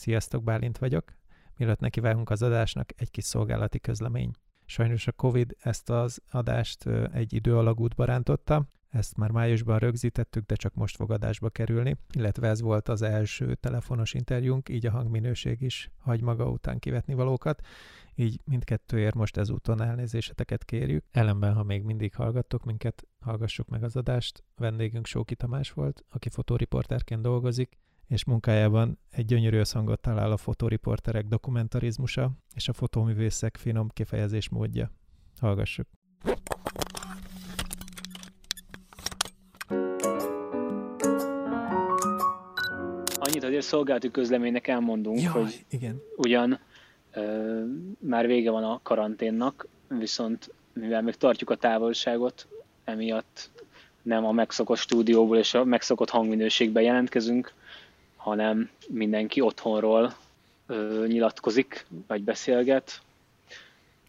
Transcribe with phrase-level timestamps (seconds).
[0.00, 1.14] Sziasztok, Bálint vagyok.
[1.56, 4.30] Mielőtt nekivágunk az adásnak, egy kis szolgálati közlemény.
[4.64, 10.54] Sajnos a Covid ezt az adást egy idő alagútba rántotta, ezt már májusban rögzítettük, de
[10.54, 15.60] csak most fog adásba kerülni, illetve ez volt az első telefonos interjúnk, így a hangminőség
[15.60, 17.66] is hagy maga után kivetni valókat,
[18.14, 21.04] így mindkettőért most ezúton elnézéseteket kérjük.
[21.10, 24.44] Ellenben, ha még mindig hallgattok minket, hallgassuk meg az adást.
[24.56, 27.78] Vendégünk Sóki Tamás volt, aki fotóriporterként dolgozik,
[28.10, 34.90] és munkájában egy gyönyörű összhangot talál a fotóriporterek dokumentarizmusa és a fotóművészek finom kifejezés módja.
[35.40, 35.86] Hallgassuk!
[43.18, 46.00] Annyit azért szolgálati közleménynek elmondunk, Jaj, hogy igen.
[46.16, 46.58] ugyan
[47.12, 47.64] ö,
[47.98, 52.48] már vége van a karanténnak, viszont mivel még tartjuk a távolságot,
[52.84, 53.50] emiatt
[54.02, 57.54] nem a megszokott stúdióból és a megszokott hangminőségben jelentkezünk,
[58.20, 60.14] hanem mindenki otthonról
[60.66, 63.00] ö, nyilatkozik, vagy beszélget.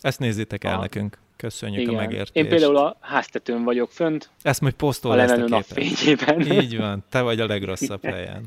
[0.02, 1.17] Ezt nézzétek el A- nekünk.
[1.36, 1.94] Köszönjük Igen.
[1.94, 2.36] a megértést.
[2.36, 5.95] Én például a háztetőn vagyok fönt, Ezt majd a posztol a nap képet.
[5.95, 6.61] fényében.
[6.61, 8.45] Így van, te vagy a legrosszabb helyen.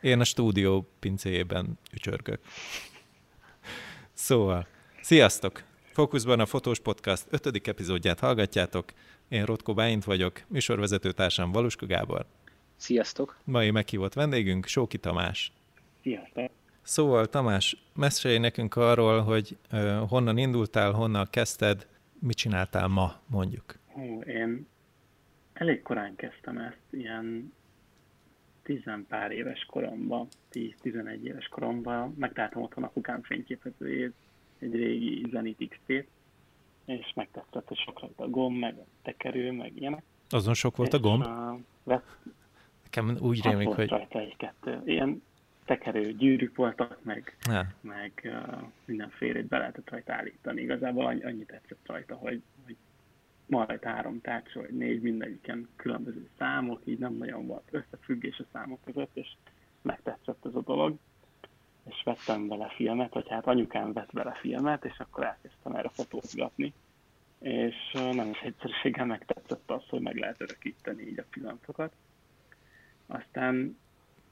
[0.00, 2.38] Én a stúdió pincéjében ücsörgök.
[4.12, 4.66] Szóval,
[5.02, 5.62] sziasztok!
[5.92, 7.68] Fókuszban a Fotós Podcast 5.
[7.68, 8.84] epizódját hallgatjátok.
[9.28, 12.24] Én Rotko Báint vagyok, műsorvezetőtársam Valuska Gábor.
[12.80, 13.36] Sziasztok!
[13.44, 15.52] Mai meghívott vendégünk Sóki Tamás.
[16.02, 16.50] Sziasztok!
[16.82, 19.56] Szóval Tamás, mesélj nekünk arról, hogy
[20.08, 21.86] honnan indultál, honnan kezdted,
[22.18, 23.78] mit csináltál ma, mondjuk.
[23.86, 24.66] Hú, én
[25.52, 27.52] elég korán kezdtem ezt, ilyen
[28.62, 34.12] tizenpár éves koromban, 10-11 éves koromban megtaláltam otthon apukám fényképezőjét,
[34.58, 36.06] egy régi Zenit XT-t,
[36.84, 40.02] és megtetszett, hogy sok rajta a gomb, meg a tekerő, meg ilyenek.
[40.28, 41.24] Azon sok volt a És, gomb?
[41.24, 42.16] Uh, vett,
[42.90, 43.88] Nekem úgy rémlik, volt hogy...
[43.88, 44.80] rajta egy-kettő.
[44.84, 45.22] Ilyen
[45.64, 50.62] tekerő gyűrűk voltak, meg, Ne, meg uh, mindenfélét be lehetett rajta állítani.
[50.62, 52.76] Igazából annyi, annyi tetszett rajta, hogy, hogy
[53.48, 58.78] rajta három tárcsa, vagy négy, mindegyiken különböző számok, így nem nagyon volt összefüggés a számok
[58.84, 59.28] között, és
[59.82, 60.96] megtetszett ez a dolog.
[61.88, 66.72] És vettem bele filmet, vagy hát anyukám vett bele filmet, és akkor elkezdtem erre fotózgatni.
[67.38, 71.92] És uh, nem is egyszerűséggel megtetszett az, hogy meg lehet örökíteni így a pillanatokat.
[73.12, 73.78] Aztán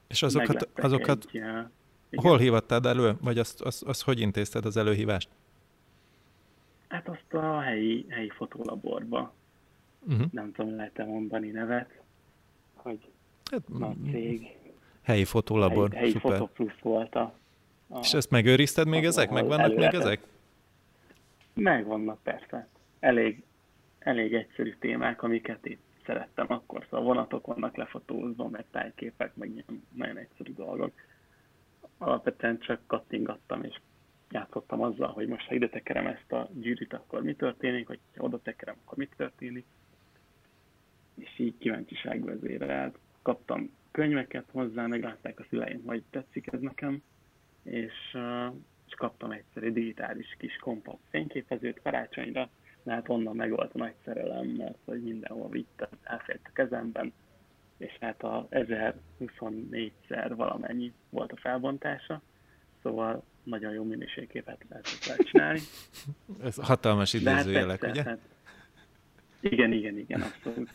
[0.07, 1.71] és azokat, azokat egy, igen.
[2.15, 3.15] hol hívattad elő?
[3.21, 5.29] Vagy azt, azt, azt hogy intézted az előhívást?
[6.87, 9.33] Hát azt a helyi, helyi fotólaborba,
[10.07, 10.31] Uh-huh.
[10.31, 11.99] nem tudom, lehet-e mondani nevet,
[12.73, 12.99] hogy
[13.51, 14.47] Hát, nagy cég,
[15.01, 16.37] helyi fotólabor, helyi, helyi szuper.
[16.37, 17.33] Foto Plus volt a,
[17.89, 19.29] a És ezt megőrizted még ezek?
[19.29, 20.21] Megvannak még előre- ezek?
[21.53, 22.67] Megvannak persze.
[22.99, 23.43] Elég,
[23.99, 26.85] elég egyszerű témák, amiket itt szerettem akkor.
[26.89, 30.91] Szóval vonatok vannak lefotózva, meg tájképek, meg ilyen nagyon egyszerű dolgok.
[31.97, 33.79] Alapvetően csak kattingattam, és
[34.29, 38.23] játszottam azzal, hogy most ha ide tekerem ezt a gyűrűt, akkor mi történik, hogy ha
[38.23, 39.65] oda tekerem, akkor mi történik.
[41.15, 42.97] És így kíváncsiság vezérelt.
[43.21, 47.03] Kaptam könyveket hozzá, meglátták a szüleim, hogy tetszik ez nekem,
[47.63, 48.17] és,
[48.87, 52.49] és kaptam egyszer egy digitális kis kompakt fényképezőt karácsonyra,
[52.89, 57.13] de hát onnan meg volt a nagy szerelem, mert hogy mindenhol vittem, elfért a kezemben,
[57.77, 62.21] és hát a 1024-szer valamennyi volt a felbontása,
[62.81, 65.59] szóval nagyon jó minőségképet lehetett vele csinálni.
[66.47, 68.09] Ez hatalmas hát idézőjelek, tetszett, ugye?
[68.09, 68.19] hát-
[69.39, 70.69] Igen, igen, igen, abszolút.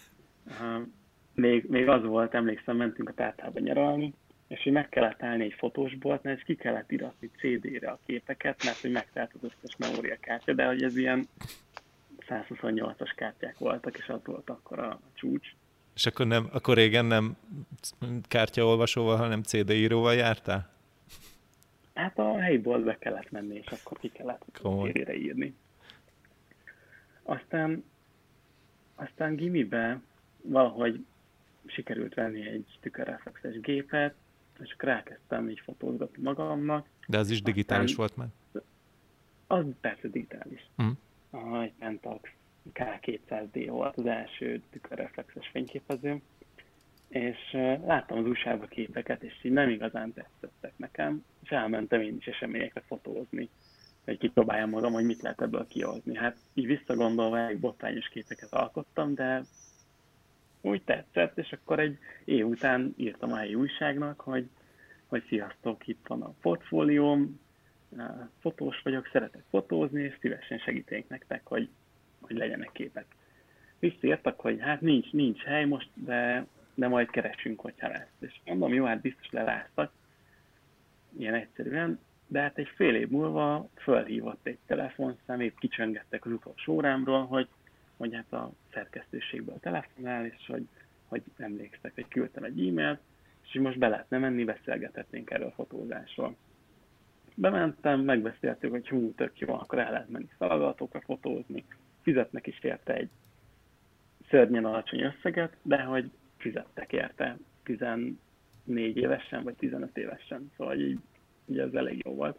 [0.46, 0.86] Uh,
[1.34, 4.14] még, még az volt, emlékszem, mentünk a tártába nyaralni,
[4.48, 8.80] és hogy meg kellett állni egy fotósboltnál, és ki kellett iratni CD-re a képeket, mert
[8.80, 11.28] hogy megtelt az összes memóriakártya, de hogy ez ilyen
[12.28, 15.54] 128-as kártyák voltak, és az volt akkor a csúcs.
[15.94, 17.36] És akkor, nem, akkor régen nem
[18.28, 20.72] kártyaolvasóval, hanem CD íróval jártál?
[21.94, 24.44] Hát a helyi boltba kellett menni, és akkor ki kellett.
[24.52, 25.54] CD-re írni.
[27.22, 27.84] Aztán,
[28.94, 30.00] aztán gimibe
[30.42, 31.04] valahogy
[31.66, 34.14] sikerült venni egy tükörreflexes gépet,
[34.62, 36.86] és akkor elkezdtem így fotózgatni magamnak.
[37.06, 38.62] De az is digitális Aztán- volt már.
[39.46, 40.66] Az persze digitális.
[40.74, 40.90] Mhm.
[41.34, 42.30] Uh, egy Pentax
[42.74, 46.20] K200D volt az első tükörreflexes fényképező,
[47.08, 47.38] és
[47.84, 52.82] láttam az USA-ba képeket, és így nem igazán tetszettek nekem, és elmentem én is eseményekre
[52.86, 53.48] fotózni,
[54.04, 56.16] hogy kipróbáljam magam, hogy mit lehet ebből kihozni.
[56.16, 59.42] Hát így visszagondolva elég botrányos képeket alkottam, de
[60.60, 64.48] úgy tetszett, és akkor egy év után írtam a helyi újságnak, hogy,
[65.06, 67.40] hogy sziasztok, itt van a portfólióm,
[68.40, 71.68] fotós vagyok, szeretek fotózni, és szívesen segítenék nektek, hogy,
[72.20, 73.06] hogy legyenek képek.
[73.78, 78.12] Visszaírtak, hogy hát nincs, nincs hely most, de, de majd keresünk, hogyha lesz.
[78.18, 79.92] És mondom, jó, hát biztos leláztak.
[81.18, 86.72] ilyen egyszerűen, de hát egy fél év múlva fölhívott egy telefonszám, épp kicsöngettek az utolsó
[86.72, 87.48] órámról, hogy,
[87.96, 90.66] hogy hát a szerkesztőségből telefonál, és hogy,
[91.08, 93.00] hogy emlékszek, hogy küldtem egy e-mailt,
[93.42, 96.36] és most be lehetne menni, beszélgethetnénk erről a fotózásról.
[97.34, 101.64] Bementem, megbeszéltük, hogy hú, tök jó, akkor el lehet menni szalagatokra fotózni,
[102.02, 103.08] fizetnek is érte egy
[104.28, 108.16] szörnyen alacsony összeget, de hogy fizettek érte 14
[108.96, 110.98] évesen, vagy 15 évesen, szóval így,
[111.46, 112.38] így ez elég jó volt.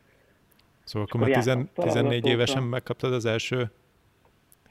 [0.83, 3.71] Szóval akkor már 10, 14 évesen megkaptad az első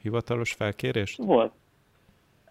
[0.01, 1.17] hivatalos felkérést?
[1.17, 1.53] Volt.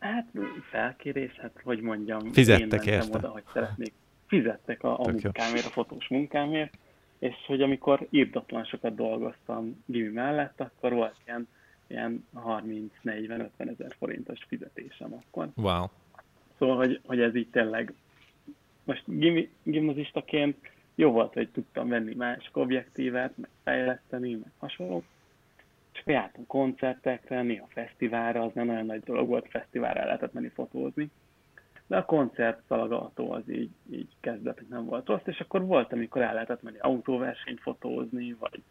[0.00, 0.26] Hát
[0.70, 3.18] felkérés, hát hogy mondjam, Fizettek én érte.
[3.18, 3.92] oda, hogy szeretnék.
[4.26, 6.78] Fizettek a, a munkámért, a fotós munkámért,
[7.24, 11.48] és hogy amikor írdatlan sokat dolgoztam Gimi mellett, akkor volt ilyen,
[11.86, 15.48] ilyen 30-40-50 ezer forintos fizetésem akkor.
[15.54, 15.84] Wow.
[16.58, 17.94] Szóval, hogy, hogy ez így tényleg,
[18.84, 20.56] most gim, gimnazistaként
[20.94, 25.02] jó volt, hogy tudtam venni másik objektívet, meg fejleszteni, meg hasonló.
[25.92, 31.10] Csak jártunk koncertekre, néha fesztiválra, az nem olyan nagy dolog volt, fesztiválra lehetett menni fotózni.
[31.86, 35.92] De a koncert szalagató az így, így kezdett, hogy nem volt rossz, és akkor volt,
[35.92, 38.62] amikor el lehetett menni autóversenyt fotózni, vagy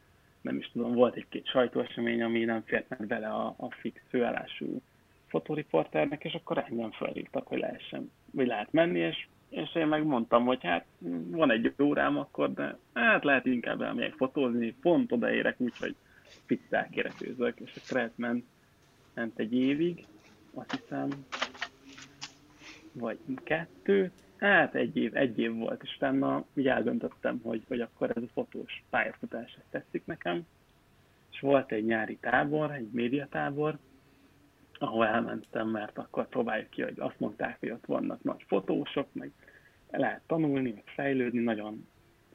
[0.42, 4.82] nem is tudom, volt egy-két sajtóesemény, ami nem fért meg bele a, a fix főállású
[5.28, 10.46] fotóriporternek, és akkor engem felhívtak, hogy lehessen, vagy lehet menni, és, és én meg mondtam,
[10.46, 10.86] hogy hát
[11.30, 15.96] van egy órám akkor, de hát lehet inkább elmegyek fotózni, pont odaérek úgy, hogy
[16.46, 18.46] fix elkéretőzök, és akkor ment,
[19.14, 20.06] ment egy évig,
[20.54, 21.10] azt hiszem,
[22.94, 28.12] vagy kettő, hát egy év, egy év volt, és utána így eldöntöttem, hogy, hogy akkor
[28.16, 30.46] ez a fotós pályafutás tetszik nekem,
[31.32, 33.78] és volt egy nyári tábor, egy médiatábor,
[34.74, 39.32] ahol elmentem, mert akkor próbáljuk ki, hogy azt mondták, hogy ott vannak nagy fotósok, meg
[39.92, 41.88] lehet tanulni, meg fejlődni, nagyon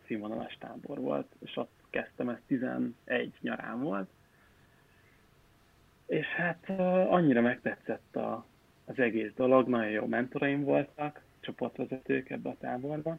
[0.06, 2.92] színvonalas tábor volt, és ott kezdtem, ez 11
[3.40, 4.08] nyarán volt,
[6.06, 6.70] és hát
[7.08, 8.46] annyira megtetszett a,
[8.88, 13.18] az egész dolog, nagyon jó mentoraim voltak, csoportvezetők ebbe a táborba,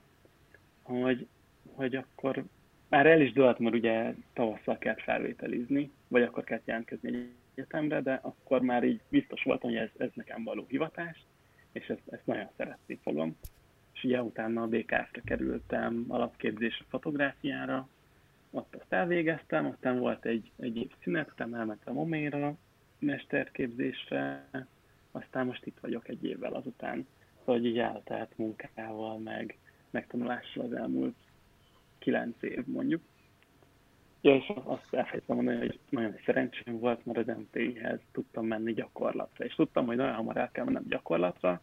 [0.81, 1.27] hogy,
[1.73, 2.43] hogy akkor
[2.87, 8.01] már el is dölt, mert ugye tavasszal kellett felvételizni, vagy akkor kellett jelentkezni egy egyetemre,
[8.01, 11.25] de akkor már így biztos voltam, hogy ez, ez nekem való hivatás,
[11.71, 13.37] és ezt, ezt nagyon szeretni fogom.
[13.93, 17.87] És ugye utána a BKF-re kerültem alapképzésre fotográfiára,
[18.51, 22.55] ott azt elvégeztem, aztán volt egy, egy év szünet, utána elmentem Oméra
[22.99, 24.47] mesterképzésre,
[25.21, 27.07] aztán most itt vagyok egy évvel azután.
[27.39, 29.57] Szóval így eltelt munkával, meg
[29.89, 31.15] megtanulással az elmúlt
[31.97, 33.01] kilenc év mondjuk.
[34.21, 39.45] Ja, és azt elfelejtettem mondani, hogy nagyon szerencsém volt, mert az MTI-hez tudtam menni gyakorlatra,
[39.45, 41.61] és tudtam, hogy nagyon hamar el kell mennem gyakorlatra,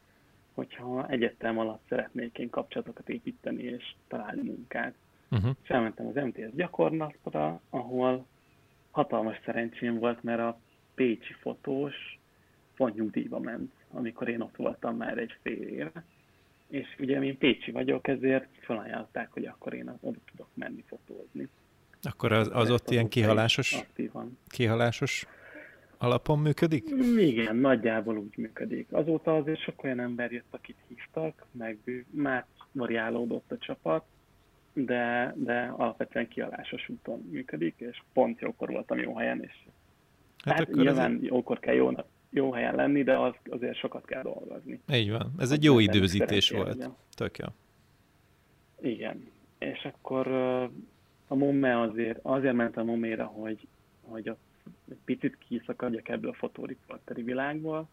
[0.54, 4.94] hogyha egyetem alatt szeretnék én kapcsolatokat építeni és találni munkát.
[5.30, 5.50] Uh-huh.
[5.62, 8.26] És elmentem az MTS gyakorlatra, ahol
[8.90, 10.58] hatalmas szerencsém volt, mert a
[10.94, 12.18] pécsi fotós
[12.76, 16.04] pont nyugdíjba ment, amikor én ott voltam már egy fél éve.
[16.68, 21.48] És ugye én Pécsi vagyok, ezért felajánlották, hogy akkor én oda tudok menni fotózni.
[22.02, 24.38] Akkor az, az ott ilyen kihalásos, aktívan.
[24.48, 25.26] kihalásos
[25.98, 26.90] alapon működik?
[27.16, 28.92] Igen, nagyjából úgy működik.
[28.92, 31.78] Azóta azért sok olyan ember jött, akit hívtak, meg
[32.10, 34.04] már variálódott a csapat,
[34.72, 39.54] de, de alapvetően kialásos úton működik, és pont jókor voltam jó helyen, és
[40.44, 41.22] hát, hát nyilván ez...
[41.22, 41.90] jókor kell jó,
[42.30, 44.80] jó helyen lenni, de az, azért sokat kell dolgozni.
[44.92, 45.32] Így van.
[45.38, 46.90] Ez egy jó időzítés volt.
[47.14, 47.46] Tök jó.
[48.80, 49.30] Igen.
[49.58, 50.26] És akkor
[51.26, 53.66] a Momme azért, azért ment a Momére, hogy,
[54.02, 54.36] hogy a,
[54.90, 57.88] egy picit kiszakadjak ebből a fotóriporteri világból,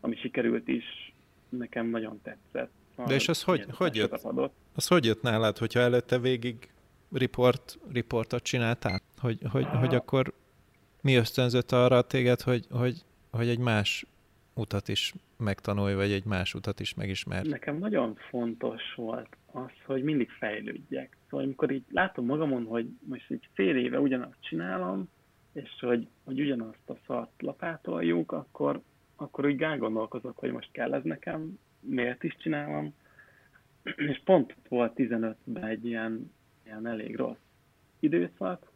[0.00, 1.14] ami sikerült is,
[1.48, 2.70] nekem nagyon tetszett.
[3.06, 4.12] De és az hogy, hogy jött?
[4.12, 4.52] Adott.
[4.74, 6.70] Az hogy jött nálad, hogyha előtte végig
[7.12, 9.00] report, riportot csináltál?
[9.18, 9.78] Hogy, hogy, ah.
[9.78, 10.32] hogy akkor
[11.00, 14.06] mi ösztönzött arra téged, hogy, hogy, hogy egy más
[14.54, 17.48] utat is megtanulj, vagy egy más utat is megismerj?
[17.48, 21.16] Nekem nagyon fontos volt az, hogy mindig fejlődjek.
[21.28, 25.08] Szóval amikor így látom magamon, hogy most egy fél éve ugyanazt csinálom,
[25.52, 28.80] és hogy, hogy ugyanazt a szart lapátoljuk, akkor,
[29.16, 32.94] akkor úgy gondolkozok, hogy most kell ez nekem, miért is csinálom.
[33.96, 36.32] És pont volt 15-ben egy ilyen,
[36.64, 37.36] ilyen elég rossz
[38.00, 38.70] időszak,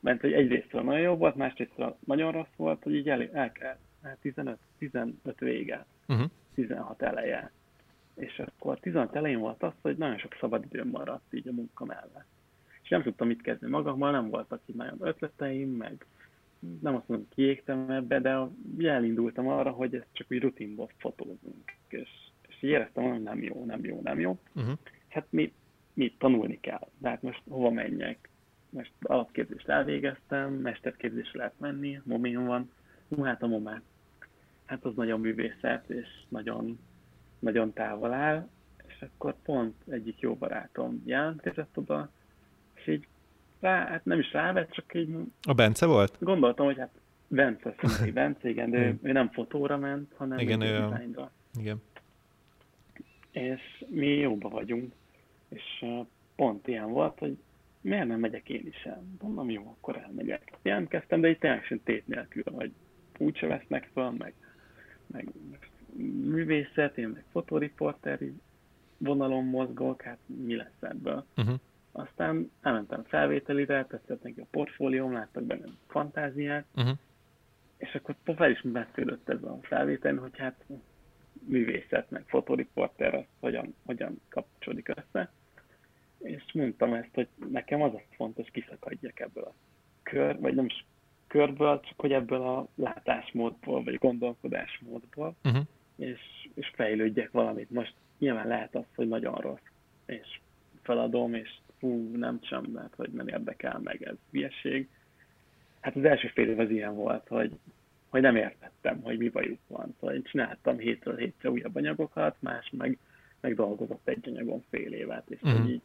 [0.00, 3.76] mert hogy egyrészt nagyon jó volt, másrészt nagyon rossz volt, hogy így el, el kell,
[4.20, 6.30] 15, 15 vége, uh-huh.
[6.54, 7.50] 16 eleje.
[8.14, 12.26] És akkor 16 elején volt az, hogy nagyon sok szabadidőm maradt így a munka mellett.
[12.82, 16.06] És nem tudtam mit kezdeni magammal, nem voltak így nagyon ötleteim, meg
[16.80, 18.48] nem azt mondom, kiégtem ebbe, de
[18.88, 21.72] elindultam arra, hogy ezt csak úgy rutinból fotózunk.
[21.88, 22.10] És,
[22.48, 24.38] és éreztem, hogy nem jó, nem jó, nem jó.
[24.54, 24.78] Uh-huh.
[25.08, 25.52] Hát mi
[25.94, 26.88] mit tanulni kell.
[26.98, 28.28] De hát most hova menjek?
[28.70, 32.70] Most alapképzést elvégeztem, mesterképzésre lehet menni, momén van.
[33.22, 33.82] Hát a momát.
[34.74, 36.78] Hát az nagyon művészet, és nagyon,
[37.38, 38.48] nagyon távol áll.
[38.86, 42.10] És akkor pont egyik jó barátom jelentkezett oda,
[42.74, 43.06] és így
[43.60, 45.16] rá, hát nem is rávett, csak így...
[45.42, 46.16] A Bence volt?
[46.18, 46.90] Gondoltam, hogy hát
[47.28, 50.88] Bence, Szintén Bence, igen, de ő, ő nem fotóra ment, hanem igen, ő.
[51.58, 51.82] Igen.
[53.30, 54.92] És mi jóba vagyunk,
[55.48, 55.84] és
[56.36, 57.38] pont ilyen volt, hogy
[57.80, 59.02] miért nem megyek én is el?
[59.20, 60.52] Mondom, jó, akkor elmegyek.
[60.62, 62.72] Jelentkeztem, de itt teljesen tét nélkül, hogy
[63.18, 64.34] úgyse vesznek fel, meg,
[65.14, 65.28] meg
[66.24, 68.32] művészet, én meg fotóriporteri
[68.98, 71.24] vonalon mozgok, hát mi lesz ebből?
[71.36, 71.58] Uh-huh.
[71.92, 76.96] Aztán elmentem felvételire, tetszett neki a portfólióm, láttak benne fantáziát, uh-huh.
[77.76, 80.64] és akkor fel is beszélődött ez a felvétel, hogy hát
[81.46, 85.32] művészet, meg fotóriporter, az hogyan, hogyan kapcsolódik össze.
[86.18, 89.54] És mondtam ezt, hogy nekem az a fontos, kiszakadjak ebből a
[90.02, 90.84] kör, vagy nem is
[91.34, 95.62] körből, csak hogy ebből a látásmódból, vagy gondolkodásmódból, uh-huh.
[95.96, 96.20] és,
[96.54, 97.70] és fejlődjek valamit.
[97.70, 99.68] Most nyilván lehet az, hogy nagyon rossz,
[100.06, 100.40] és
[100.82, 104.88] feladom, és fú, nem sem, mert hogy nem érdekel meg, ez hülyeség.
[105.80, 107.58] Hát az első fél év az ilyen volt, hogy,
[108.08, 109.94] hogy nem értettem, hogy mi bajuk van.
[110.00, 112.98] Szóval én csináltam hétről hétre újabb anyagokat, más meg,
[113.40, 115.60] meg dolgozott egy anyagon fél évet, és uh-huh.
[115.60, 115.82] hogy így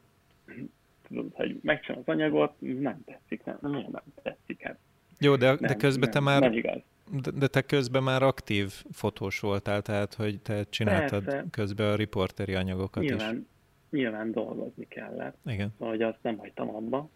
[1.08, 4.62] tudod, hogy megcsinálom az anyagot, nem tetszik, nem, nem, nem tetszik.
[4.62, 4.78] Hát
[5.20, 6.42] Jó, de, nem, de közben nem, te már...
[6.42, 6.82] Nem igaz.
[7.12, 11.46] De, de te közben már aktív fotós voltál, tehát hogy te csináltad Persze.
[11.52, 13.42] közben a riporteri anyagokat nyilván, is
[13.90, 15.74] nyilván dolgozni kellett, Igen.
[15.78, 17.10] hogy azt nem hagytam abba.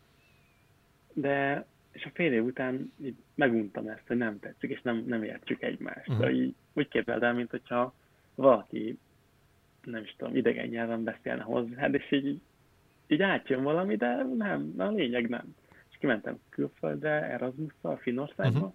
[1.13, 5.23] De, és a fél év után így meguntam ezt, hogy nem tetszik, és nem, nem
[5.23, 6.09] értjük egymást.
[6.09, 6.25] Uh-huh.
[6.25, 7.93] De így, úgy képzeld el, mint hogyha
[8.35, 8.97] valaki,
[9.83, 12.39] nem is tudom, idegen nyelven beszélne hozzá, hát és így,
[13.07, 15.55] így átjön valami, de nem, a lényeg nem.
[16.03, 18.73] Kimentem külföldre, Erasmusszal, Finnországba, uh-huh.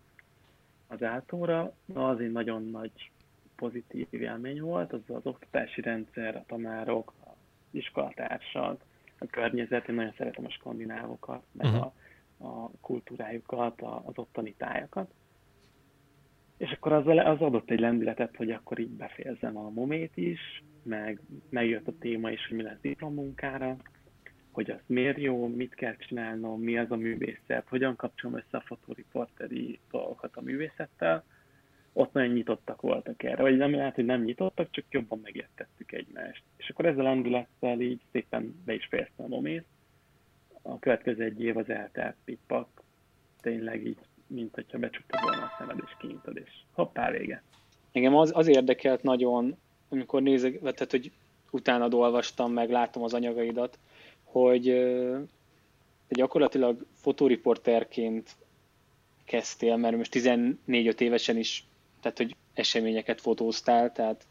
[0.87, 3.11] az átóra, az egy nagyon nagy
[3.57, 7.13] pozitív élmény volt, az az oktatási rendszer, a tanárok,
[7.71, 8.85] iskolatársak,
[9.19, 11.93] a környezet, én nagyon szeretem a skandinávokat, meg uh-huh.
[12.39, 15.11] a, a kultúrájukat, a, az ottani tájakat.
[16.57, 21.21] És akkor az, az adott egy lendületet, hogy akkor így befejezem a momét is, meg
[21.49, 23.77] megjött a téma is, hogy mi lesz diplomunkára,
[24.59, 28.61] hogy az miért jó, mit kell csinálnom, mi az a művészet, hogyan kapcsolom össze a
[28.67, 31.25] fotóriporteri dolgokat a művészettel,
[31.93, 36.43] ott nagyon nyitottak voltak erre, vagy nem lehet, hogy nem nyitottak, csak jobban megértettük egymást.
[36.57, 39.65] És akkor ezzel lendülettel így szépen be is fejeztem a momét.
[40.63, 42.83] A következő egy év az eltelt pippak,
[43.41, 47.43] tényleg így, mint hogyha becsukta volna a szemed és kinyitod, és hoppá, vége.
[47.93, 49.57] Engem az, az érdekelt nagyon,
[49.89, 51.13] amikor nézek, tehát, hogy
[51.51, 53.79] utána olvastam, meg látom az anyagaidat,
[54.31, 54.65] hogy
[56.09, 58.37] te gyakorlatilag fotóriporterként
[59.25, 60.13] kezdtél, mert most
[60.67, 61.69] 14-5 évesen is
[62.01, 64.27] tehát hogy eseményeket fotóztál, tehát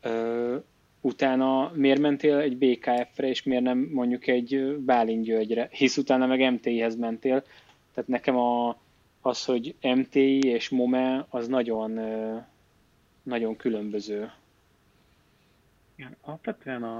[0.00, 0.56] ö,
[1.00, 6.52] utána miért mentél egy BKF-re, és miért nem mondjuk egy Bálint Györgyre, hisz utána meg
[6.52, 7.42] MTI-hez mentél,
[7.94, 8.76] tehát nekem a,
[9.20, 12.00] az, hogy MTI és MOME, az nagyon,
[13.22, 14.32] nagyon különböző.
[15.94, 16.98] Igen, alapvetően a,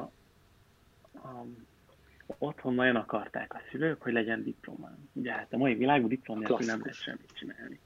[1.15, 1.45] a
[2.39, 5.09] otthon nagyon akarták a szülők, hogy legyen diplomám.
[5.13, 7.81] Ugye hát a mai világban diplom nélkül nem lehet semmit csinálni.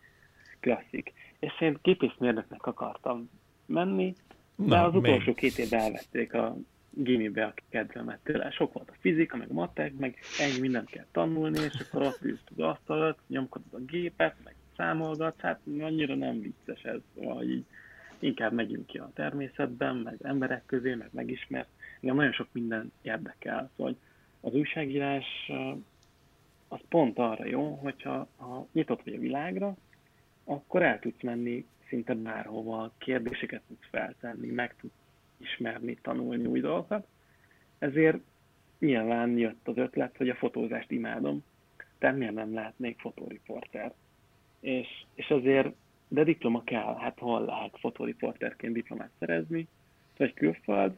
[0.60, 1.12] Klasszik
[1.44, 3.30] és én képészmérnöknek akartam
[3.66, 4.14] menni,
[4.56, 5.34] de Na, az utolsó még.
[5.34, 6.56] két évben elvették a
[6.90, 8.50] gimibe a kedvemet tőle.
[8.50, 12.22] Sok volt a fizika, meg a matek, meg ennyi mindent kell tanulni, és akkor ott
[12.22, 17.64] ülsz az asztalat, nyomkodod a gépet, meg számolgatsz, hát annyira nem vicces ez, vagy így
[18.18, 21.68] inkább megyünk ki a természetben, meg emberek közé, meg megismert.
[22.00, 23.96] Engem nagyon sok minden érdekel, szóval
[24.44, 25.50] az újságírás
[26.68, 29.76] az pont arra jó, hogyha ha nyitott vagy a világra,
[30.44, 34.94] akkor el tudsz menni szinte bárhova, kérdéseket tudsz feltenni, meg tudsz
[35.36, 37.06] ismerni, tanulni új dolgokat.
[37.78, 38.18] Ezért
[38.78, 41.44] nyilván jött az ötlet, hogy a fotózást imádom,
[41.98, 43.92] tehát miért nem lehetnék fotóriporter.
[44.60, 45.74] És, és azért,
[46.08, 49.68] de diploma kell, hát hol lehet fotóriporterként diplomát szerezni,
[50.16, 50.96] vagy külföld,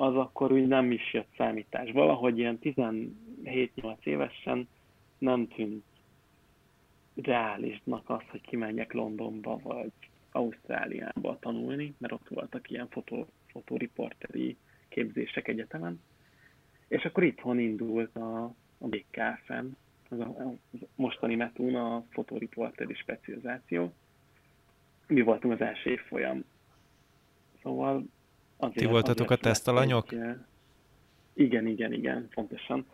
[0.00, 1.90] az akkor úgy nem is jött számítás.
[1.90, 4.68] Valahogy ilyen 17-8 évesen
[5.18, 5.84] nem tűnt
[7.14, 9.92] reálisnak az, hogy kimenjek Londonba vagy
[10.32, 14.56] Ausztráliába tanulni, mert ott voltak ilyen fotó, fotóriporteri
[14.88, 16.00] képzések egyetemen.
[16.88, 18.44] És akkor itthon indult a,
[18.78, 19.76] a BKF-en,
[20.08, 20.34] az a,
[20.72, 23.92] az mostani metún a fotóriporteri specializáció.
[25.06, 26.44] Mi voltunk az első évfolyam.
[27.62, 28.04] Szóval
[28.58, 28.78] azért...
[28.78, 30.12] Ti voltatok a tesztalanyok?
[30.12, 30.36] Egy,
[31.32, 32.86] Igen, igen, igen, pontosan.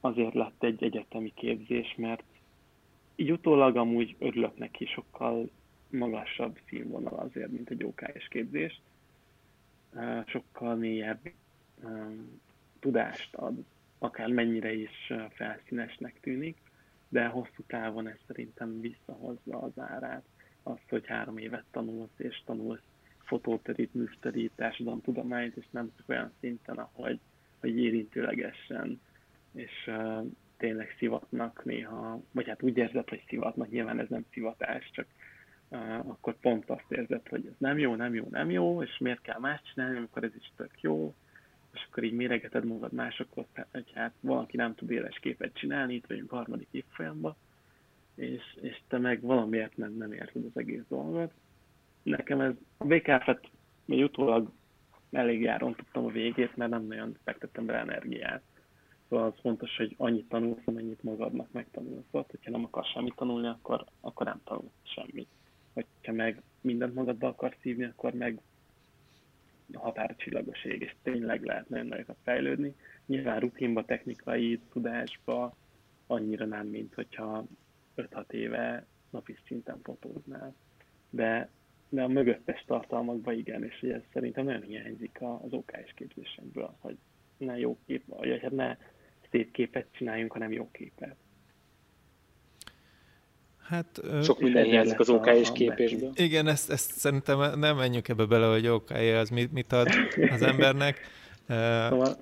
[0.00, 2.22] Azért lett egy egyetemi képzés, mert
[3.16, 5.50] így utólag amúgy örülök neki, sokkal
[5.90, 8.80] magasabb színvonal azért, mint egy OKS képzés.
[10.26, 11.32] Sokkal mélyebb
[12.80, 13.64] tudást ad,
[13.98, 16.56] akár mennyire is felszínesnek tűnik,
[17.08, 20.24] de hosszú távon ez szerintem visszahozza az árát.
[20.62, 22.82] Azt, hogy három évet tanulsz, és tanulsz
[23.24, 27.20] fotóterít, műszterít, társadalomtudományt, és nem csak olyan szinten, ahogy
[27.64, 29.00] hogy érintőlegesen,
[29.52, 30.26] és uh,
[30.56, 35.06] tényleg szivatnak néha, vagy hát úgy érzed, hogy szivatnak, nyilván ez nem szivatás, csak
[35.68, 39.20] uh, akkor pont azt érzed, hogy ez nem jó, nem jó, nem jó, és miért
[39.20, 41.14] kell más csinálni, amikor ez is tök jó,
[41.72, 46.06] és akkor így méregeted magad másokhoz, hogy hát valaki nem tud éles képet csinálni, itt
[46.06, 47.36] vagyunk harmadik évfolyamban,
[48.14, 51.32] és, és te meg valamiért nem, nem érted az egész dolgot.
[52.04, 53.50] Nekem ez a VKF-et
[53.84, 54.50] még utólag
[55.10, 58.42] elég járon tudtam a végét, mert nem nagyon fektettem bele energiát.
[59.08, 62.04] Szóval az fontos, hogy annyit tanulsz, amennyit magadnak megtanulsz.
[62.04, 65.28] Szóval, hogyha nem akarsz semmit tanulni, akkor, akkor nem tanulsz semmit.
[65.72, 68.40] Hogyha meg mindent magadba akarsz szívni, akkor meg
[69.72, 72.74] határcsillagos ég, és tényleg lehet nagyon nagyokat fejlődni.
[73.06, 75.56] Nyilván rutinba, technikai tudásba
[76.06, 77.44] annyira nem, mint hogyha
[77.96, 80.54] 5-6 éve napi szinten fotóznál.
[81.10, 81.48] De,
[81.94, 86.96] de a mögöttes tartalmakban igen, és ez szerintem nagyon hiányzik az OKS képzésekből, hogy
[87.36, 88.76] ne jó kép, vagy hát ne
[89.30, 91.16] szép képet csináljunk, hanem jó képet.
[93.62, 96.10] Hát, Sok minden hiányzik az OK és képésből.
[96.14, 99.88] Igen, ezt, ezt szerintem nem menjünk ebbe bele, hogy OK az mit, mit ad
[100.30, 101.00] az embernek.
[101.88, 102.16] Szóval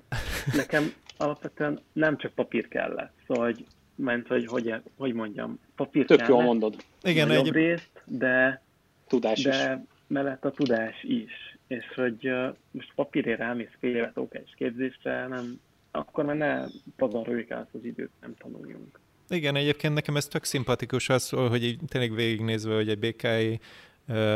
[0.55, 3.13] nekem alapvetően nem csak papír kellett.
[3.27, 3.65] Szóval, hogy,
[3.95, 6.75] ment, hogy, hogy, hogy mondjam, papír Tök jól mondod.
[7.03, 8.61] Igen, egy részt, de,
[9.07, 9.89] tudás de is.
[10.07, 11.57] mellett a tudás is.
[11.67, 15.59] És hogy uh, most papírért rámész fél évet OK képzésre, nem,
[15.91, 18.99] akkor már ne pazaroljuk át az időt, nem tanuljunk.
[19.29, 23.59] Igen, egyébként nekem ez tök szimpatikus az, hogy így tényleg végignézve, hogy egy BKI,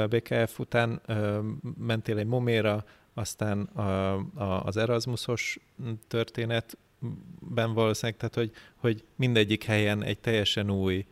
[0.10, 1.02] BKF után
[1.78, 5.60] mentél egy Moméra, aztán a, a, az Erasmusos
[6.08, 11.06] történetben valószínűleg, tehát hogy, hogy mindegyik helyen egy teljesen új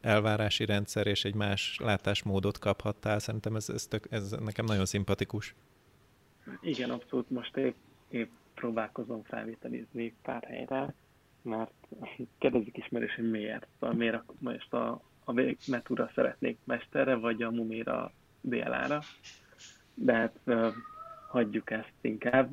[0.00, 3.18] elvárási rendszer és egy más látásmódot kaphattál.
[3.18, 5.54] Szerintem ez, ez, tök, ez nekem nagyon szimpatikus.
[6.60, 7.30] Igen, abszolút.
[7.30, 7.76] Most épp,
[8.08, 10.94] épp próbálkozom felvételizni pár helyre,
[11.42, 11.72] mert
[12.38, 13.66] kérdezik ismerős, hogy miért.
[13.80, 15.32] Szóval miért most a, a
[15.66, 19.00] Metura szeretnék mesterre, vagy a Mumira DLA-ra.
[19.94, 20.38] De hát
[21.28, 22.50] hagyjuk ezt inkább.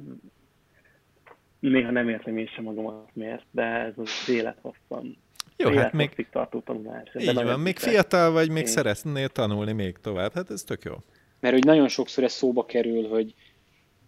[1.59, 5.17] Néha nem értem én sem magamat miért, de ez az élethosszan
[5.63, 7.09] jó, hát még, tartó tanulás.
[7.19, 8.67] Így van, még fiatal vagy, még én...
[8.67, 10.93] szeretnél tanulni még tovább, hát ez tök jó.
[11.39, 13.33] Mert hogy nagyon sokszor ez szóba kerül, hogy,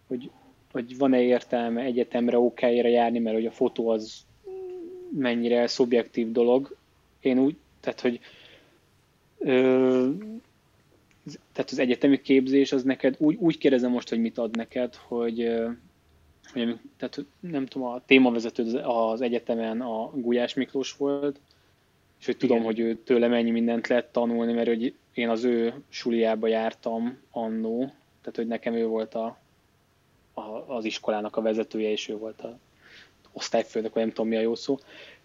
[0.06, 0.30] hogy,
[0.72, 4.24] hogy van-e értelme egyetemre, ok járni, mert hogy a fotó az
[5.18, 6.76] mennyire szubjektív dolog.
[7.20, 8.20] Én úgy, tehát hogy
[9.38, 10.08] ö,
[11.52, 15.52] tehát az egyetemi képzés az neked, úgy, úgy kérdezem most, hogy mit ad neked, hogy,
[16.52, 21.40] hogy tehát nem tudom, a témavezető az egyetemen a Gulyás Miklós volt,
[22.20, 22.68] és hogy tudom, Igen.
[22.68, 27.78] hogy ő tőle mennyi mindent lehet tanulni, mert hogy én az ő suliába jártam annó,
[28.20, 29.38] tehát hogy nekem ő volt a,
[30.34, 32.58] a, az iskolának a vezetője, és ő volt a
[33.32, 34.78] osztályfőnök, vagy nem tudom mi a jó szó,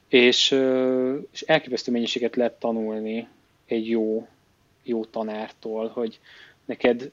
[0.07, 0.51] és,
[1.31, 3.27] és elképesztő mennyiséget lehet tanulni
[3.65, 4.27] egy jó,
[4.83, 6.19] jó tanártól, hogy
[6.65, 7.11] neked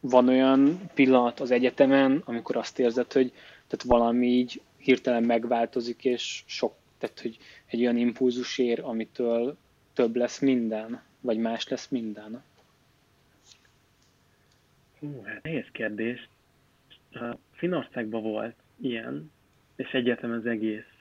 [0.00, 3.32] van olyan pillanat az egyetemen, amikor azt érzed, hogy
[3.66, 9.56] tehát valami így hirtelen megváltozik, és sok, tehát hogy egy olyan impulzus ér, amitől
[9.92, 12.42] több lesz minden, vagy más lesz minden?
[14.98, 16.28] Hú, hát nehéz kérdés.
[17.52, 19.30] Finországban volt ilyen,
[19.76, 20.94] és egyetem az egész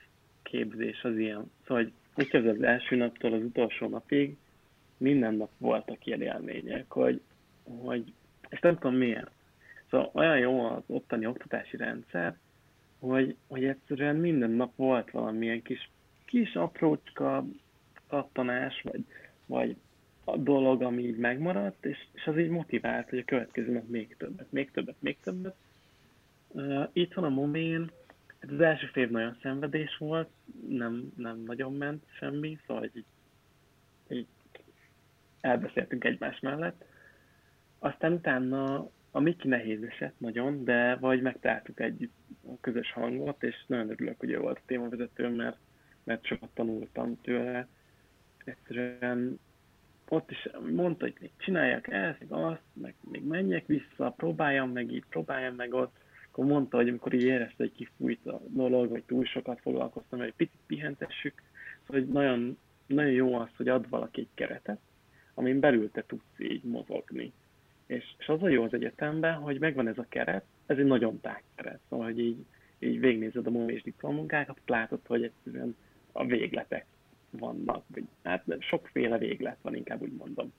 [0.44, 1.52] képzés az ilyen.
[1.68, 1.94] Szóval, hogy
[2.34, 4.36] úgy az első naptól az utolsó napig
[4.98, 7.22] minden nap voltak ilyen élmények, hogy,
[7.64, 8.14] hogy
[8.56, 9.32] és nem tudom miért.
[9.90, 12.38] Szóval olyan jó az ottani oktatási rendszer,
[13.00, 15.90] hogy, hogy egyszerűen minden nap volt valamilyen kis,
[16.26, 17.46] kis aprócska
[18.08, 19.06] kattanás, vagy,
[19.46, 19.76] vagy
[20.24, 24.16] a dolog, ami így megmaradt, és, és az így motivált, hogy a következő nap még
[24.18, 25.56] többet, még többet, még többet.
[26.48, 27.92] Uh, itt van a momén,
[28.46, 30.30] Hát az első fél nagyon szenvedés volt,
[30.68, 33.06] nem, nem nagyon ment semmi, szóval így,
[34.10, 34.28] így
[35.42, 36.86] elbeszéltünk egymás mellett.
[37.86, 42.14] Aztán utána a Miki nehéz esett nagyon, de vagy megtaláltuk együtt
[42.48, 45.58] a közös hangot, és nagyon örülök, hogy ő volt a témavezető, mert,
[46.04, 47.68] mert sokat tanultam tőle.
[48.46, 49.40] Egyszerűen
[50.10, 55.06] ott is mondta, hogy még csináljak ezt, azt, meg még menjek vissza, próbáljam meg így,
[55.10, 55.96] próbáljam meg ott,
[56.28, 60.34] akkor mondta, hogy amikor így érezte, hogy kifújt a dolog, vagy túl sokat foglalkoztam, hogy
[60.34, 61.42] picit pihentessük,
[61.86, 64.80] szóval hogy nagyon, nagyon jó az, hogy ad valaki egy keretet,
[65.34, 67.34] amin belül te tudsz így mozogni.
[67.86, 71.22] És, és az a jó az egyetemben, hogy megvan ez a keret, ez egy nagyon
[71.22, 72.46] tág keret, szóval, hogy így,
[72.80, 75.76] így végnézed a munka és diplomunkákat, látod, hogy egyszerűen
[76.12, 76.86] a végletek
[77.30, 80.54] vannak, vagy hát sokféle véglet van, inkább úgy mondom.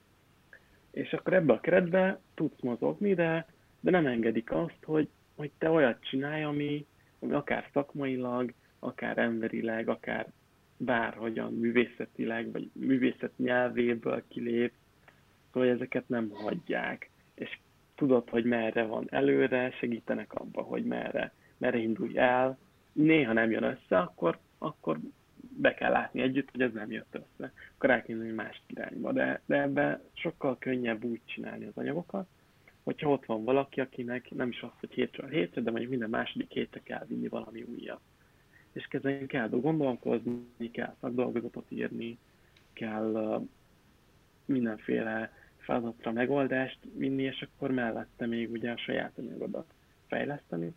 [0.91, 3.45] És akkor ebbe a keretbe tudsz mozogni, de,
[3.79, 6.85] de nem engedik azt, hogy, hogy te olyat csinálj, ami,
[7.19, 10.31] ami akár szakmailag, akár emberileg, akár
[10.77, 14.73] bárhogyan művészetileg, vagy művészet nyelvéből kilép,
[15.53, 17.09] szóval ezeket nem hagyják.
[17.37, 17.57] És
[17.95, 22.57] tudod, hogy merre van előre, segítenek abba, hogy merre, merre indulj el.
[22.91, 24.99] Néha nem jön össze, akkor, akkor
[25.57, 27.53] be kell látni együtt, hogy ez nem jött össze.
[27.75, 29.11] Akkor el kell más irányba.
[29.11, 32.27] De, de ebbe sokkal könnyebb úgy csinálni az anyagokat,
[32.83, 36.51] hogyha ott van valaki, akinek nem is az, hogy hétről hétre, de mondjuk minden második
[36.51, 38.01] hétre kell vinni valami újat.
[38.71, 42.17] És kezdeni kell gondolkozni, kell szakdolgozatot írni,
[42.73, 43.41] kell
[44.45, 45.31] mindenféle
[45.67, 49.73] feladatra megoldást vinni, és akkor mellette még ugye a saját anyagodat
[50.07, 50.73] fejleszteni.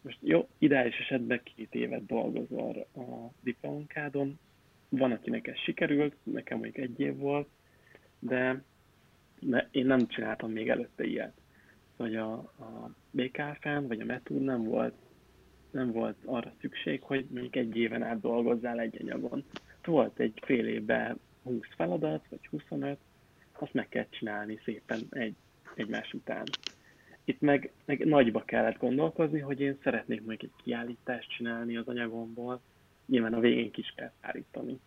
[0.00, 4.38] Most jó, ideális esetben két évet dolgozol a diplomunkádon,
[4.88, 7.48] van, akinek ez sikerült, nekem mondjuk egy év volt,
[8.18, 8.62] de,
[9.40, 11.32] de én nem csináltam még előtte ilyet.
[11.96, 14.94] Vagy a, a BKF-en, vagy a Metún nem volt,
[15.70, 19.44] nem volt arra szükség, hogy mondjuk egy éven át dolgozzál egy anyagon.
[19.84, 22.98] Volt egy fél évben 20 feladat, vagy 25,
[23.62, 25.34] azt meg kell csinálni szépen egy,
[25.74, 26.44] egymás után.
[27.24, 32.60] Itt meg, meg nagyba kellett gondolkozni, hogy én szeretnék mondjuk egy kiállítást csinálni az anyagomból,
[33.06, 34.78] nyilván a végén kis kell állítani.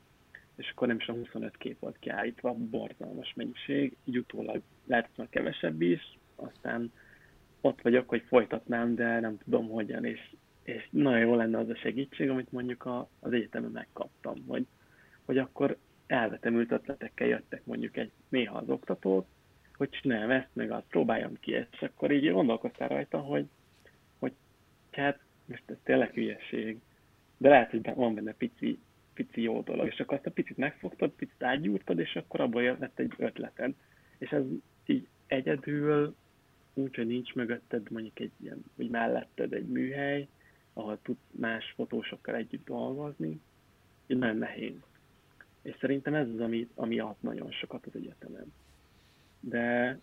[0.56, 5.30] És akkor nem is a 25 kép volt kiállítva, borzalmas mennyiség, így utólag lehet már
[5.30, 6.92] kevesebb is, aztán
[7.62, 10.34] ott vagyok, hogy folytatnám, de nem tudom hogyan, és,
[10.64, 14.66] és nagyon jó lenne az a segítség, amit mondjuk a, az egyetemen megkaptam, hogy,
[15.26, 19.26] hogy akkor elvetemült ötletekkel jöttek mondjuk egy néha az oktatók,
[19.78, 23.46] hogy csináljam ezt, meg azt, próbáljam ki, és akkor így gondolkoztál rajta, hogy,
[24.20, 24.34] hogy
[24.92, 26.80] hát most ez tényleg hülyeség,
[27.38, 28.80] de lehet, hogy van benne pici,
[29.14, 33.00] pici jó dolog, és akkor azt a picit megfogtad, picit átgyúrtad, és akkor abból lett
[33.00, 33.74] egy ötleted.
[34.18, 34.44] És ez
[34.86, 36.16] így egyedül,
[36.74, 40.28] úgy, hogy nincs mögötted mondjuk egy ilyen, vagy melletted egy műhely,
[40.74, 43.40] ahol tud más fotósokkal együtt dolgozni,
[44.08, 44.80] így nagyon nehéz.
[45.66, 48.54] És szerintem ez az, ami, ami ad nagyon sokat az egyetemen.
[49.40, 50.00] De,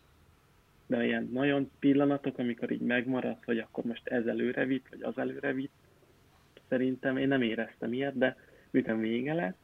[0.87, 5.19] de ilyen nagyon pillanatok, amikor így megmaradt, hogy akkor most ez előre vitt, vagy az
[5.19, 5.73] előre vitt,
[6.69, 8.37] szerintem én nem éreztem ilyet, de
[8.71, 9.59] miután vége lett,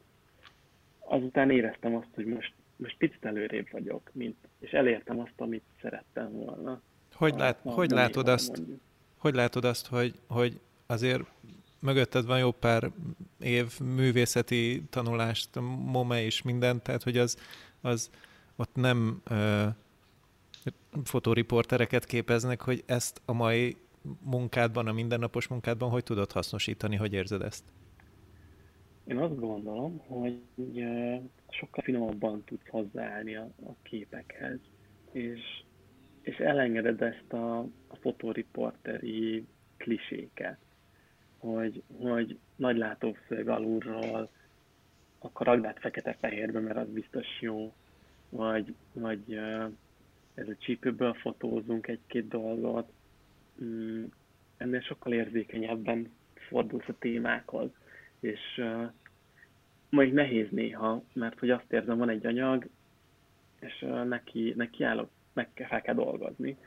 [0.99, 6.31] azután éreztem azt, hogy most, most picit előrébb vagyok, mint, és elértem azt, amit szerettem
[6.31, 6.81] volna.
[7.13, 8.79] Hogy, lát, a, hogy látod azt, mondjuk.
[9.17, 11.23] hogy látod azt, hogy, hogy azért
[11.79, 12.91] mögötted van jó pár
[13.39, 15.49] év művészeti tanulást,
[15.85, 17.37] MOME és minden, tehát hogy az,
[17.81, 18.09] az
[18.55, 19.65] ott nem ö,
[21.03, 23.77] fotóriportereket képeznek, hogy ezt a mai
[24.23, 27.63] munkádban, a mindennapos munkádban hogy tudod hasznosítani, hogy érzed ezt?
[29.05, 30.41] Én azt gondolom, hogy
[31.49, 34.59] sokkal finomabban tudsz hozzáállni a, a képekhez,
[35.11, 35.39] és,
[36.21, 39.45] és elengeded ezt a, a fotóriporteri
[39.77, 40.57] kliséket
[41.39, 44.29] hogy, hogy nagy látószög alulról,
[45.19, 47.73] akkor ragdát fekete-fehérbe, mert az biztos jó,
[48.29, 49.39] vagy, vagy
[50.33, 52.91] ez a csípőből fotózunk egy-két dolgot,
[53.63, 54.03] mm,
[54.57, 57.69] ennél sokkal érzékenyebben fordulsz a témákhoz,
[58.19, 58.61] és
[59.89, 62.67] majd nehéz néha, mert hogy azt érzem, van egy anyag,
[63.59, 66.57] és neki, neki állok, meg kell, fel kell dolgozni,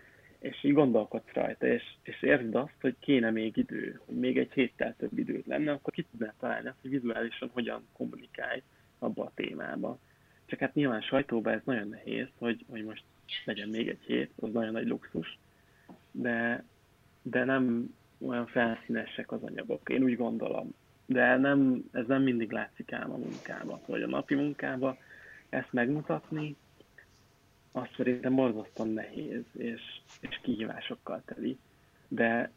[0.42, 4.52] és így gondolkodsz rajta, és, és érzed azt, hogy kéne még idő, hogy még egy
[4.52, 8.62] héttel több időt lenne, akkor ki tudnál találni azt, hogy vizuálisan hogyan kommunikálj
[8.98, 9.98] abba a témába.
[10.46, 13.04] Csak hát nyilván sajtóban ez nagyon nehéz, hogy, hogy most
[13.44, 15.38] legyen még egy hét, az nagyon nagy luxus,
[16.10, 16.64] de,
[17.22, 17.94] de nem
[18.26, 20.74] olyan felszínesek az anyagok, én úgy gondolom.
[21.06, 24.96] De nem, ez nem mindig látszik ám a munkába, hogy a napi munkába
[25.48, 26.56] ezt megmutatni,
[27.72, 29.80] azt szerintem borzasztóan nehéz, és,
[30.20, 31.58] és kihívásokkal teli.
[32.08, 32.50] De